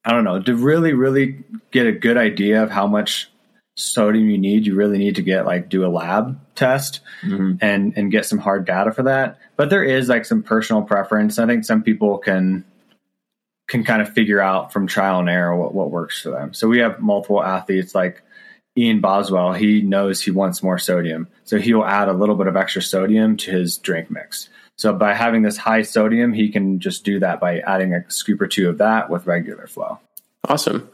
[0.04, 3.30] I don't know, to really, really get a good idea of how much
[3.76, 7.54] sodium you need, you really need to get like do a lab test mm-hmm.
[7.62, 9.40] and and get some hard data for that.
[9.56, 11.40] But there is like some personal preference.
[11.40, 12.66] I think some people can
[13.68, 16.54] can kind of figure out from trial and error what, what works for them.
[16.54, 18.22] So we have multiple athletes like
[18.78, 21.28] Ian Boswell, he knows he wants more sodium.
[21.44, 24.50] So he'll add a little bit of extra sodium to his drink mix.
[24.82, 28.42] So by having this high sodium, he can just do that by adding a scoop
[28.42, 30.00] or two of that with regular flow.
[30.50, 30.90] Awesome.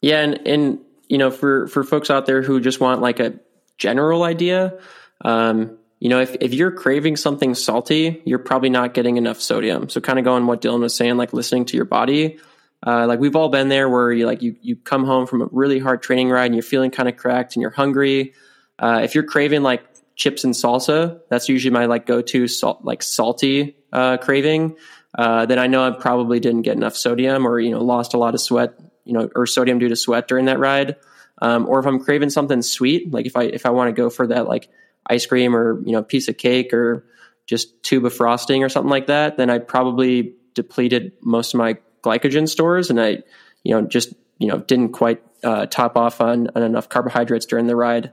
[0.00, 0.78] Yeah, and and
[1.10, 3.34] you know, for for folks out there who just want like a
[3.76, 4.78] general idea,
[5.26, 9.90] um, you know, if if you're craving something salty, you're probably not getting enough sodium.
[9.90, 12.38] So kind of going what Dylan was saying, like listening to your body.
[12.86, 15.48] Uh, like we've all been there where you like you you come home from a
[15.52, 18.32] really hard training ride and you're feeling kind of cracked and you're hungry.
[18.78, 19.87] Uh, if you're craving like
[20.18, 24.76] chips and salsa, that's usually my like go to salt like salty uh, craving.
[25.16, 28.18] Uh, then I know I probably didn't get enough sodium or you know lost a
[28.18, 30.96] lot of sweat you know, or sodium due to sweat during that ride.
[31.40, 34.10] Um, or if I'm craving something sweet, like if I if I want to go
[34.10, 34.68] for that like
[35.06, 37.06] ice cream or you know piece of cake or
[37.46, 41.78] just tube of frosting or something like that, then I probably depleted most of my
[42.02, 43.22] glycogen stores, and I
[43.62, 47.66] you know just you know didn't quite uh, top off on, on enough carbohydrates during
[47.66, 48.12] the ride.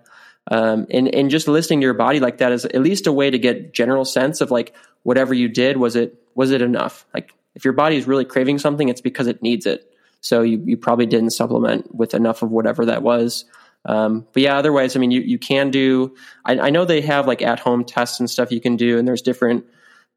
[0.51, 3.31] Um, and and just listening to your body like that is at least a way
[3.31, 7.05] to get general sense of like whatever you did was it was it enough?
[7.13, 9.91] Like if your body is really craving something, it's because it needs it.
[10.21, 13.45] So you, you probably didn't supplement with enough of whatever that was.
[13.85, 17.27] Um, but yeah, otherwise, I mean, you, you can do, I, I, know they have
[17.27, 19.65] like at home tests and stuff you can do, and there's different,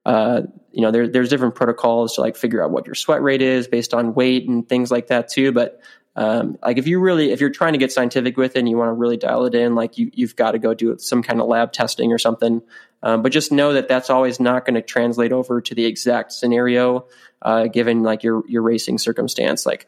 [0.06, 3.42] uh, you know, there, there's different protocols to like figure out what your sweat rate
[3.42, 5.52] is based on weight and things like that too.
[5.52, 5.82] But
[6.18, 8.76] um, like if you really, if you're trying to get scientific with it and you
[8.76, 11.40] want to really dial it in, like you, you've got to go do some kind
[11.40, 12.60] of lab testing or something.
[13.02, 16.32] Um, but just know that that's always not going to translate over to the exact
[16.32, 17.06] scenario,
[17.40, 19.64] uh, given like your, your racing circumstance.
[19.64, 19.86] Like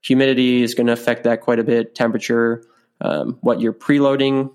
[0.00, 2.64] humidity is going to affect that quite a bit, temperature,
[3.00, 4.52] um, what your preloading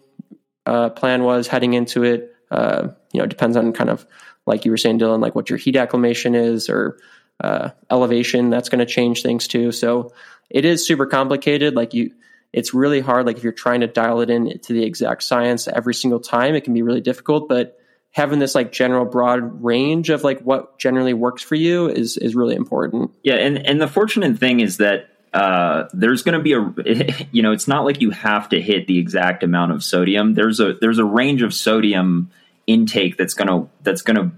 [0.65, 4.05] uh, plan was heading into it, Uh, you know, it depends on kind of
[4.45, 6.97] like you were saying, Dylan, like what your heat acclimation is or
[7.43, 8.49] uh, elevation.
[8.49, 9.71] That's going to change things too.
[9.71, 10.13] So
[10.49, 11.75] it is super complicated.
[11.75, 12.13] Like you,
[12.53, 13.25] it's really hard.
[13.25, 16.55] Like if you're trying to dial it in to the exact science every single time,
[16.55, 17.49] it can be really difficult.
[17.49, 17.77] But
[18.11, 22.35] having this like general broad range of like what generally works for you is is
[22.35, 23.11] really important.
[23.23, 27.41] Yeah, and and the fortunate thing is that uh, there's going to be a you
[27.43, 30.33] know it's not like you have to hit the exact amount of sodium.
[30.33, 32.31] There's a there's a range of sodium
[32.65, 34.31] intake that's going to that's to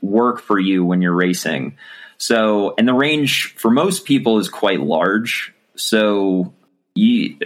[0.00, 1.76] work for you when you're racing.
[2.16, 5.53] So, and the range for most people is quite large.
[5.76, 6.52] So,
[6.94, 7.36] you,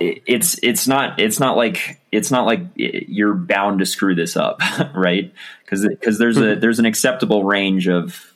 [0.00, 4.60] it's it's not it's not like it's not like you're bound to screw this up,
[4.94, 5.32] right?
[5.64, 6.60] Because because there's a mm-hmm.
[6.60, 8.32] there's an acceptable range of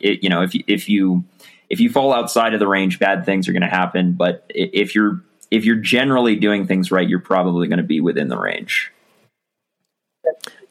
[0.00, 1.24] you know if you, if you
[1.68, 4.14] if you fall outside of the range, bad things are going to happen.
[4.14, 8.28] But if you're if you're generally doing things right, you're probably going to be within
[8.28, 8.92] the range.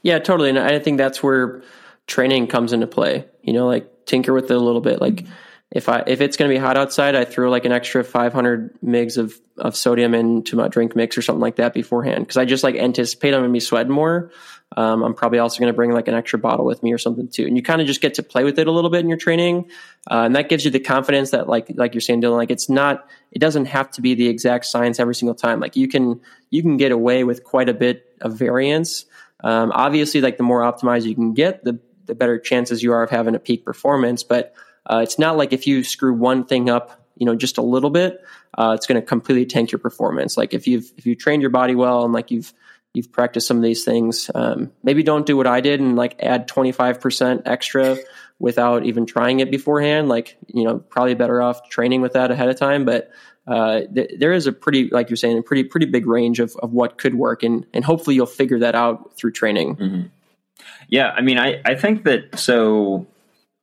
[0.01, 0.49] Yeah, totally.
[0.49, 1.61] And I think that's where
[2.07, 3.25] training comes into play.
[3.41, 4.99] You know, like tinker with it a little bit.
[4.99, 5.25] Like
[5.71, 8.79] if I if it's going to be hot outside, I throw like an extra 500
[8.81, 12.45] mgs of of sodium into my drink mix or something like that beforehand because I
[12.45, 14.31] just like anticipate I'm going to be sweating more.
[14.77, 17.27] Um, I'm probably also going to bring like an extra bottle with me or something
[17.27, 17.45] too.
[17.45, 19.17] And you kind of just get to play with it a little bit in your
[19.17, 19.69] training,
[20.09, 22.69] uh, and that gives you the confidence that like like you're saying, Dylan, like it's
[22.69, 25.59] not it doesn't have to be the exact science every single time.
[25.59, 29.05] Like you can you can get away with quite a bit of variance.
[29.43, 33.03] Um, obviously, like the more optimized you can get, the the better chances you are
[33.03, 34.23] of having a peak performance.
[34.23, 34.55] But
[34.85, 37.89] uh, it's not like if you screw one thing up, you know, just a little
[37.89, 38.23] bit,
[38.57, 40.37] uh, it's going to completely tank your performance.
[40.37, 42.53] Like if you've if you trained your body well and like you've
[42.93, 46.15] you've practiced some of these things, um, maybe don't do what I did and like
[46.19, 47.97] add twenty five percent extra
[48.39, 50.09] without even trying it beforehand.
[50.09, 52.85] Like you know, probably better off training with that ahead of time.
[52.85, 53.11] But
[53.47, 56.55] uh, th- there is a pretty, like you're saying, a pretty pretty big range of
[56.57, 59.75] of what could work, and and hopefully you'll figure that out through training.
[59.75, 60.01] Mm-hmm.
[60.87, 63.07] Yeah, I mean, I I think that so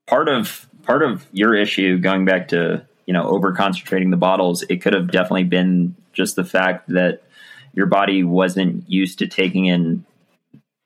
[0.06, 4.62] part of part of your issue going back to you know over concentrating the bottles
[4.62, 7.22] it could have definitely been just the fact that
[7.74, 10.04] your body wasn't used to taking in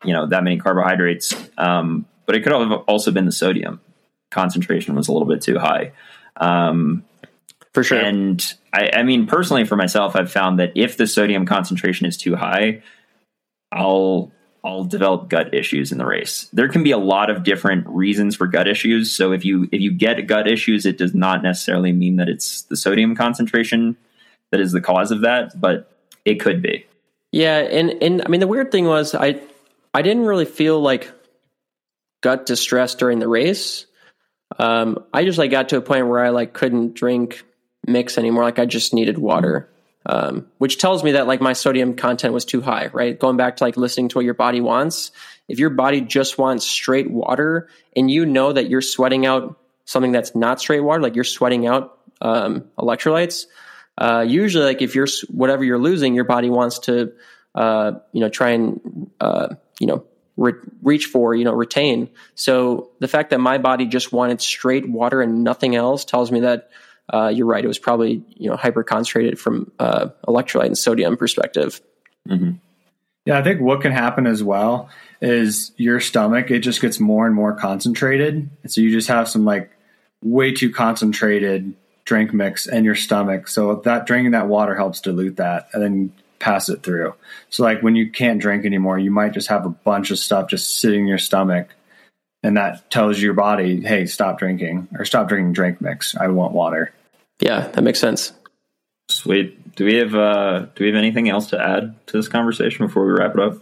[0.05, 3.81] you know that many carbohydrates um, but it could have also been the sodium.
[4.31, 5.91] Concentration was a little bit too high.
[6.37, 7.05] Um,
[7.75, 7.99] for sure.
[7.99, 8.41] and
[8.73, 12.35] I, I mean personally for myself i've found that if the sodium concentration is too
[12.35, 12.83] high
[13.71, 14.33] i'll
[14.63, 16.49] I'll develop gut issues in the race.
[16.53, 19.11] There can be a lot of different reasons for gut issues.
[19.11, 22.63] So if you if you get gut issues, it does not necessarily mean that it's
[22.63, 23.97] the sodium concentration
[24.51, 25.91] that is the cause of that, but
[26.25, 26.85] it could be.
[27.33, 29.41] Yeah, and and I mean the weird thing was I
[29.95, 31.11] I didn't really feel like
[32.21, 33.87] gut distress during the race.
[34.59, 37.45] Um, I just like got to a point where I like couldn't drink
[37.87, 38.45] mix anymore.
[38.45, 39.70] Like I just needed water
[40.07, 43.19] um, which tells me that like my sodium content was too high, right?
[43.19, 45.13] Going back to like listening to what your body wants.
[45.49, 50.13] If your body just wants straight water and you know that you're sweating out something
[50.13, 53.47] that's not straight water, like you're sweating out um, electrolytes,
[53.99, 57.13] uh, usually like if you're whatever you're losing, your body wants to,
[57.55, 60.05] uh, you know, try and, uh, you know,
[60.37, 62.09] re- reach for, you know, retain.
[62.35, 66.41] So the fact that my body just wanted straight water and nothing else tells me
[66.41, 66.71] that
[67.13, 67.65] uh, you're right.
[67.65, 71.81] It was probably you know hyper concentrated from uh, electrolyte and sodium perspective.
[72.29, 72.53] Mm-hmm.
[73.27, 74.89] Yeah, I think what can happen as well
[75.21, 79.29] is your stomach it just gets more and more concentrated, and so you just have
[79.29, 79.71] some like
[80.23, 83.49] way too concentrated drink mix in your stomach.
[83.49, 87.15] So that drinking that water helps dilute that and then pass it through.
[87.51, 90.49] So like when you can't drink anymore, you might just have a bunch of stuff
[90.49, 91.75] just sitting in your stomach
[92.43, 96.17] and that tells your body, "Hey, stop drinking or stop drinking drink mix.
[96.17, 96.93] I want water."
[97.41, 98.33] Yeah, that makes sense.
[99.09, 99.75] Sweet.
[99.75, 103.07] Do we have uh, do we have anything else to add to this conversation before
[103.07, 103.55] we wrap it up?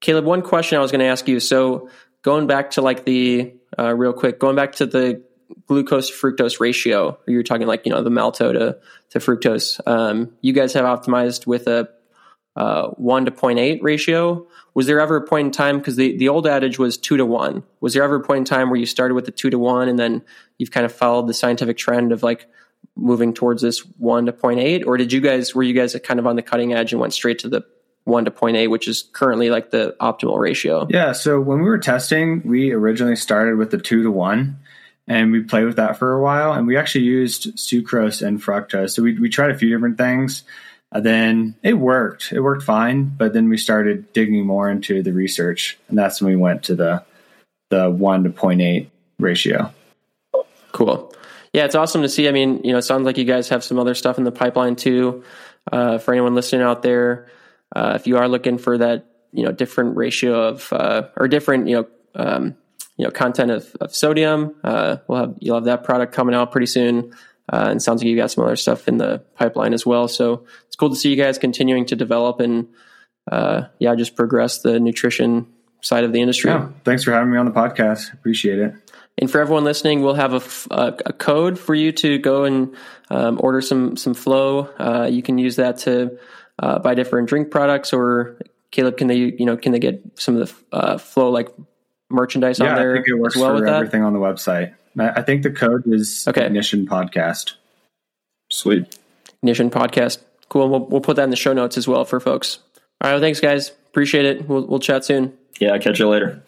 [0.00, 1.40] Caleb, one question I was going to ask you.
[1.40, 1.88] So
[2.22, 5.22] going back to like the uh, real quick, going back to the
[5.66, 8.78] glucose fructose ratio, you're talking like you know the malto to
[9.10, 9.80] to fructose.
[9.86, 11.88] Um, you guys have optimized with a
[12.56, 14.46] uh, one to 0.8 ratio.
[14.74, 17.26] Was there ever a point in time because the the old adage was two to
[17.26, 17.62] one?
[17.80, 19.88] Was there ever a point in time where you started with the two to one
[19.88, 20.22] and then
[20.58, 22.46] you've kind of followed the scientific trend of like
[22.96, 26.26] moving towards this one to 0.8 or did you guys were you guys kind of
[26.26, 27.64] on the cutting edge and went straight to the
[28.04, 30.86] 1 to 0.8 which is currently like the optimal ratio?
[30.90, 34.56] Yeah so when we were testing we originally started with the 2 to 1
[35.06, 38.90] and we played with that for a while and we actually used sucrose and fructose.
[38.90, 40.44] So we, we tried a few different things
[40.92, 42.32] and then it worked.
[42.32, 46.32] It worked fine but then we started digging more into the research and that's when
[46.32, 47.04] we went to the
[47.70, 49.72] the 1 to 0.8 ratio.
[50.72, 51.13] Cool
[51.54, 52.28] yeah, it's awesome to see.
[52.28, 54.32] I mean, you know, it sounds like you guys have some other stuff in the
[54.32, 55.22] pipeline too.
[55.72, 57.28] Uh, for anyone listening out there,
[57.74, 61.68] uh, if you are looking for that you know different ratio of uh, or different
[61.68, 61.86] you know
[62.16, 62.56] um,
[62.96, 64.54] you know content of, of sodium.
[64.64, 67.12] Uh, we'll have you'll have that product coming out pretty soon.
[67.52, 70.08] Uh, and sounds like you got some other stuff in the pipeline as well.
[70.08, 72.68] So it's cool to see you guys continuing to develop and
[73.30, 75.46] uh, yeah, just progress the nutrition
[75.82, 76.50] side of the industry.
[76.50, 78.12] Yeah, thanks for having me on the podcast.
[78.14, 78.83] Appreciate it.
[79.18, 82.74] And for everyone listening, we'll have a, a, a code for you to go and
[83.10, 84.70] um, order some some flow.
[84.78, 86.18] Uh, you can use that to
[86.58, 88.38] uh, buy different drink products, or
[88.72, 91.48] Caleb, can they you know can they get some of the uh, flow like
[92.10, 93.76] merchandise yeah, on there I think it works as well for with that?
[93.76, 94.74] everything on the website.
[94.98, 96.46] I I think the code is Okay.
[96.46, 97.52] Ignition Podcast.
[98.50, 98.98] Sweet.
[99.42, 100.18] Ignition podcast.
[100.48, 100.68] Cool.
[100.68, 102.58] We'll, we'll put that in the show notes as well for folks.
[103.00, 103.12] All right.
[103.12, 103.70] Well, thanks, guys.
[103.88, 104.48] Appreciate it.
[104.48, 105.32] We'll, we'll chat soon.
[105.60, 106.42] Yeah, catch you later.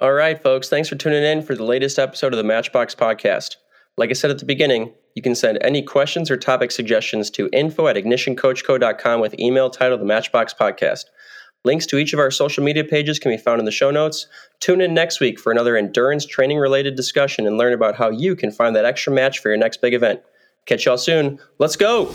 [0.00, 0.68] All right, folks.
[0.68, 3.56] Thanks for tuning in for the latest episode of the Matchbox Podcast.
[3.96, 7.50] Like I said at the beginning, you can send any questions or topic suggestions to
[7.52, 11.06] info at ignitioncoachco.com with email titled the Matchbox Podcast.
[11.64, 14.28] Links to each of our social media pages can be found in the show notes.
[14.60, 18.36] Tune in next week for another endurance training related discussion and learn about how you
[18.36, 20.20] can find that extra match for your next big event.
[20.66, 21.40] Catch y'all soon.
[21.58, 22.14] Let's go!